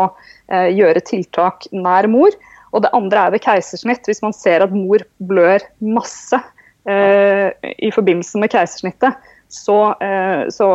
[0.50, 2.34] eh, gjøre tiltak nær mor.
[2.74, 6.42] Og det andre er ved keisersnitt, hvis man ser at mor blør masse
[6.84, 9.14] i forbindelse med keisersnittet
[9.54, 10.68] så, eh, så,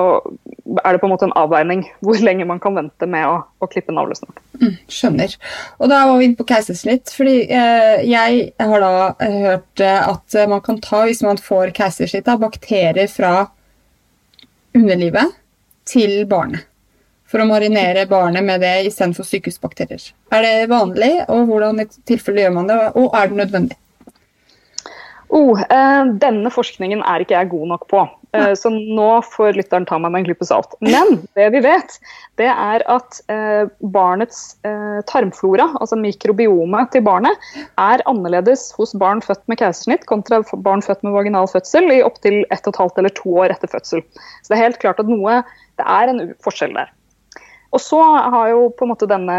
[0.85, 3.69] er det på en måte en avveining hvor lenge man kan vente med å, å
[3.71, 4.37] klippe navlesnor.
[4.61, 5.35] Mm, skjønner.
[5.83, 7.11] Og da var vi inne på keisersnitt.
[7.11, 8.93] fordi eh, Jeg har da
[9.25, 13.33] eh, hørt eh, at man kan ta, hvis man får keisersnitt, bakterier fra
[14.79, 15.35] underlivet
[15.89, 16.69] til barnet.
[17.29, 20.07] For å marinere barnet med det istedenfor sykehusbakterier.
[20.33, 23.81] Er det vanlig, og hvordan i tilfelle gjør man det, og er det nødvendig?
[25.29, 28.01] Oh, eh, denne forskningen er ikke jeg god nok på,
[28.33, 30.73] eh, så nå får lytteren ta meg med en klype salt.
[30.81, 31.99] Men det vi vet,
[32.41, 39.21] det er at eh, barnets eh, tarmflora, altså mikrobiomet til barnet, er annerledes hos barn
[39.25, 43.37] født med keisersnitt kontra barn født med vaginal fødsel i opptil 1 12 eller 2
[43.45, 44.07] år etter fødsel.
[44.15, 45.43] Så det er helt klart at noe,
[45.77, 46.95] det er en forskjell der.
[47.69, 49.39] Og så har jo på en måte denne,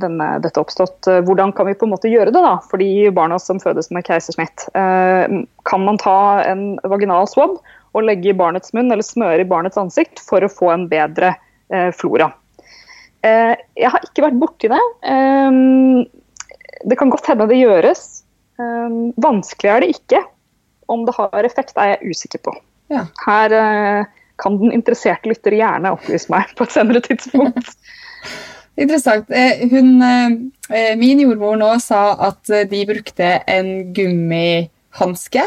[0.00, 1.06] denne, dette oppstått.
[1.08, 3.88] Eh, hvordan kan vi på en måte gjøre det da, for de barna som fødes
[3.94, 4.66] med keisersnitt?
[4.76, 7.56] Eh, kan man ta en vaginal swab
[7.96, 11.32] og legge i barnets munn eller smøre i barnets ansikt for å få en bedre
[11.72, 12.28] eh, flora?
[13.24, 14.84] Eh, jeg har ikke vært borti det.
[15.08, 18.06] Eh, det kan godt hende det gjøres.
[18.60, 20.24] Eh, vanskelig er det ikke.
[20.92, 22.58] Om det har effekt, er jeg usikker på.
[22.92, 23.06] Ja.
[23.24, 23.52] Her
[24.40, 27.74] kan den interesserte lytter gjerne opplyse meg på et senere tidspunkt.
[28.80, 29.28] Interessant.
[29.28, 35.44] Eh, hun, eh, min jordmor nå sa at de brukte en gummihanske.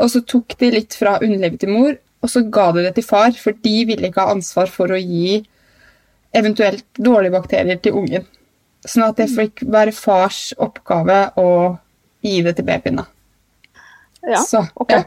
[0.00, 3.06] Og så tok de litt fra underlivet til mor, og så ga de det til
[3.06, 5.42] far, for de ville ikke ha ansvar for å gi
[6.36, 8.26] eventuelt dårlige bakterier til ungen.
[8.86, 11.48] Sånn at det fikk være fars oppgave å
[12.24, 13.02] gi det til babyen.
[14.26, 14.92] Ja, så, ok.
[14.92, 15.04] Ja.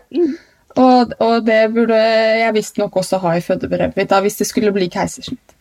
[0.78, 4.90] Og, og, det burde jeg visstnok også ha i fødebrevet mitt hvis det skulle bli
[4.92, 5.56] keisersnitt.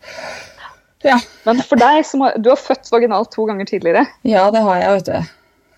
[1.03, 1.17] Ja.
[1.47, 4.05] Men for deg som har, Du har født vaginalt to ganger tidligere?
[4.27, 5.31] Ja, det har jeg, vet du.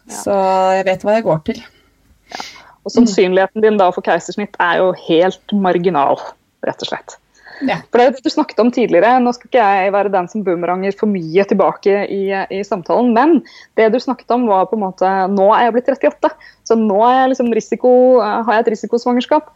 [0.09, 0.17] Ja.
[0.17, 0.37] Så
[0.79, 1.61] jeg vet hva jeg går til.
[2.33, 2.43] Ja.
[2.81, 6.17] Og sannsynligheten din da for keisersnitt er jo helt marginal,
[6.65, 7.17] rett og slett.
[7.67, 7.77] Ja.
[7.91, 9.13] For det du snakket om tidligere.
[9.21, 13.39] Nå skal ikke jeg være den som boomeranger for mye tilbake i, i, samtalen, men
[13.79, 16.33] det du snakket om var på en måte Nå er jeg blitt 38,
[16.67, 19.51] så nå jeg liksom risiko, har jeg et risikosvangerskap.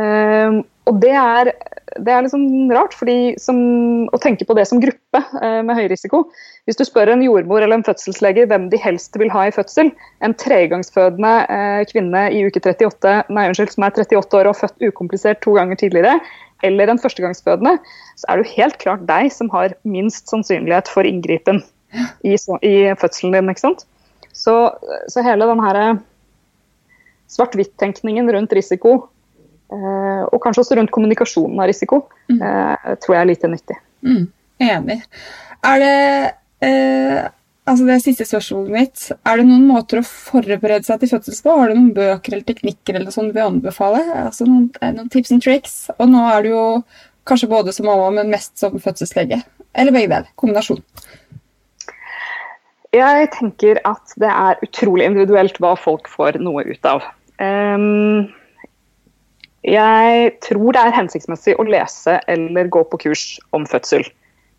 [0.00, 1.50] Um, og det er,
[2.00, 3.58] det er liksom rart, fordi som,
[4.08, 6.24] å tenke på det som gruppe uh, med høy risiko.
[6.66, 9.92] Hvis du spør en jordmor eller en fødselslege hvem de helst vil ha i fødsel,
[10.24, 14.88] en tregangsfødende uh, kvinne i uke 38, nei, unnskyld, som er 38 år og født
[14.88, 16.16] ukomplisert to ganger tidligere,
[16.66, 17.76] eller en førstegangsfødende,
[18.20, 21.62] så er det jo helt klart deg som har minst sannsynlighet for inngripen
[22.24, 23.50] i, i fødselen din.
[23.52, 23.86] ikke sant?
[24.32, 24.54] Så,
[25.12, 26.00] så hele den her eh,
[27.32, 28.94] svart-hvitt-tenkningen rundt risiko,
[29.72, 32.40] eh, og kanskje også rundt kommunikasjonen av risiko, mm.
[32.40, 33.78] eh, tror jeg er lite nyttig.
[34.06, 34.24] Mm.
[34.62, 34.98] Enig.
[35.66, 35.94] Er det
[36.66, 37.20] eh,
[37.72, 39.04] altså det siste spørsmålet mitt.
[39.28, 41.54] Er det noen måter å forberede seg til fødsel på?
[41.58, 44.02] Har du noen bøker eller teknikker eller sånn du vil anbefale?
[44.26, 45.74] Altså noen, noen, tips and tricks?
[45.98, 46.66] Og nå er du jo
[47.28, 49.40] kanskje både som mamma, men mest som fødselslege.
[49.72, 50.30] Eller begge deler.
[50.40, 50.82] Kombinasjon.
[52.92, 57.06] Jeg tenker at det er utrolig individuelt hva folk får noe ut av.
[57.40, 58.28] Um,
[59.64, 63.24] jeg tror det er hensiktsmessig å lese eller gå på kurs
[63.56, 64.04] om fødsel.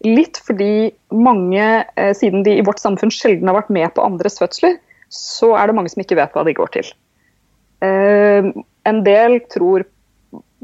[0.04, 4.40] Litt fordi mange, eh, siden de i vårt samfunn sjelden har vært med på andres
[4.42, 4.78] fødsler,
[5.14, 6.90] så er det mange som ikke vet hva de går til.
[7.84, 8.50] Eh,
[8.90, 9.86] en del tror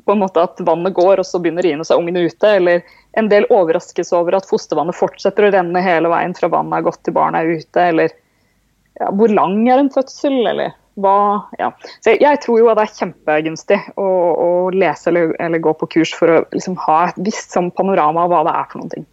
[0.05, 2.51] på en måte at vannet går, og så begynner riene seg ungene ute.
[2.59, 2.83] Eller
[3.19, 7.03] en del overraskes over at fostervannet fortsetter å renne hele veien fra vannet er gått
[7.05, 7.87] til barnet er ute.
[7.93, 8.13] Eller
[8.99, 11.15] ja, hvor lang er en fødsel, eller hva
[11.59, 11.69] ja.
[12.03, 15.87] Så jeg, tror jo at det er kjempegunstig å, å lese eller, eller, gå på
[15.95, 18.93] kurs for å liksom, ha et visst sånn panorama av hva det er for noen
[18.97, 19.07] ting.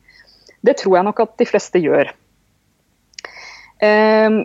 [0.67, 2.13] Det tror jeg nok at de fleste gjør.
[3.87, 4.43] Eh,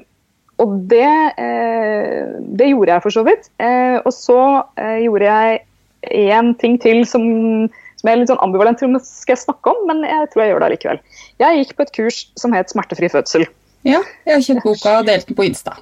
[0.62, 3.50] og det, eh, det, gjorde jeg for så vidt.
[3.62, 4.42] Eh, og så
[4.78, 5.62] eh, gjorde jeg
[6.12, 7.24] én ting til som,
[7.98, 10.44] som jeg er litt sånn ambivalent til om jeg skal snakke om, men jeg tror
[10.44, 11.02] jeg gjør det allikevel.
[11.42, 13.48] Jeg gikk på et kurs som het Smertefri fødsel.
[13.88, 15.80] Ja, jeg har kjøpt boka og delt den på Insta.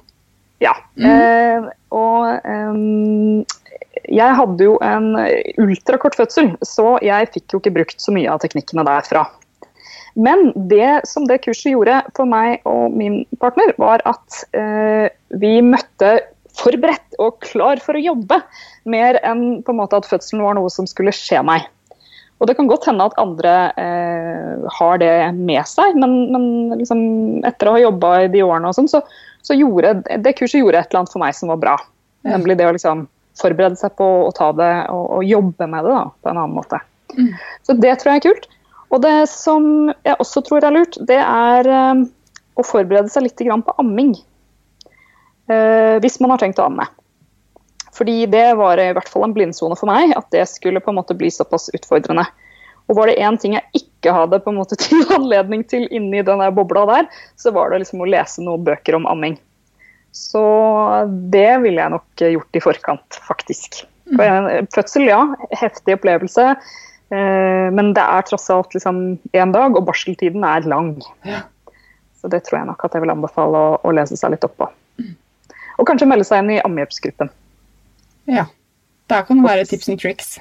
[0.60, 0.74] Ja.
[0.96, 1.08] Mm.
[1.08, 3.42] Eh, og um,
[4.08, 5.12] jeg hadde jo en
[5.60, 9.26] ultrakort fødsel, så jeg fikk jo ikke brukt så mye av teknikkene derfra.
[10.14, 15.08] Men det som det kurset gjorde for meg og min partner, var at eh,
[15.40, 16.18] vi møtte
[16.58, 18.40] forberedt og klar for å jobbe,
[18.90, 21.68] mer enn på en måte at fødselen var noe som skulle skje meg.
[22.40, 26.44] Og Det kan godt hende at andre eh, har det med seg, men, men
[26.80, 27.00] liksom,
[27.44, 29.02] etter å ha jobba i de årene, og sånn, så,
[29.44, 31.74] så, gjorde det kurset gjorde et eller annet for meg som var bra.
[32.24, 33.04] Nemlig det å liksom,
[33.40, 36.56] forberede seg på å ta det og, og jobbe med det da, på en annen
[36.56, 36.80] måte.
[37.12, 37.30] Mm.
[37.68, 38.48] Så det tror jeg er kult.
[38.90, 42.02] Og det som jeg også tror er lurt, det er eh,
[42.58, 44.16] å forberede seg litt på amming.
[45.50, 46.86] Eh, hvis man har tenkt å amme.
[47.94, 51.00] Fordi det var i hvert fall en blindsone for meg, at det skulle på en
[51.00, 52.24] måte bli såpass utfordrende.
[52.88, 56.24] Og var det én ting jeg ikke hadde på en måte til anledning til inni
[56.26, 59.38] den bobla der, så var det liksom å lese noen bøker om amming.
[60.16, 60.42] Så
[61.30, 63.84] det ville jeg nok gjort i forkant, faktisk.
[64.10, 65.20] For fødsel, ja.
[65.60, 66.54] Heftig opplevelse.
[67.10, 69.00] Eh, men det er tross alt liksom
[69.32, 70.94] én dag, og barseltiden er lang.
[71.26, 71.42] Ja.
[72.20, 74.56] Så det tror jeg nok at jeg vil anbefale å, å lese seg litt opp
[74.60, 74.68] på.
[75.80, 77.30] Og kanskje melde seg inn i ammehjelpsgruppen.
[78.30, 78.46] Ja.
[79.10, 80.34] Der kan det være tips and tricks.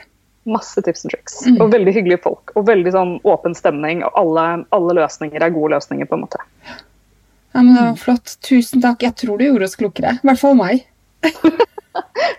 [0.50, 1.40] Masse tips and tricks.
[1.48, 1.58] Mm.
[1.64, 2.54] Og veldig hyggelige folk.
[2.60, 4.04] Og veldig sånn åpen stemning.
[4.06, 4.46] Og alle,
[4.76, 6.44] alle, løsninger er gode løsninger, på en måte.
[6.68, 8.36] Ja, men det var Flott.
[8.46, 9.06] Tusen takk.
[9.08, 10.18] Jeg tror du gjorde oss klokere.
[10.20, 10.84] I hvert fall meg.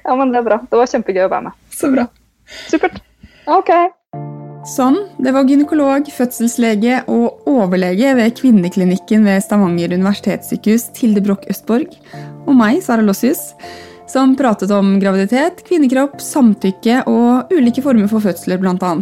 [0.05, 0.61] ja, men det er bra.
[0.69, 1.65] Det var kjempegøy å være med.
[1.75, 2.07] Så bra.
[2.69, 3.01] Supert.
[3.51, 3.73] Ok.
[4.71, 11.97] Sånn, det var gynekolog, fødselslege og overlege ved kvinneklinikken ved Stavanger universitetssykehus, Tilde Broch Østborg,
[12.47, 13.41] og meg, Sara Lossius,
[14.11, 18.93] som pratet om graviditet, kvinnekropp, samtykke og ulike former for fødsler, bl.a.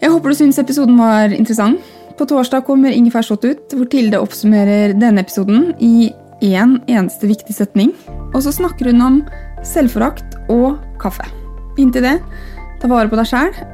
[0.00, 1.84] Jeg håper du syns episoden var interessant.
[2.16, 6.08] På torsdag kommer Ingefær Slått ut, hvor Tilde oppsummerer denne episoden i
[6.40, 7.92] én eneste viktig setning.
[8.32, 9.22] Og så snakker hun om
[9.66, 11.28] selvforakt og kaffe.
[11.76, 12.18] Inntil det,
[12.80, 13.73] ta vare på deg sjæl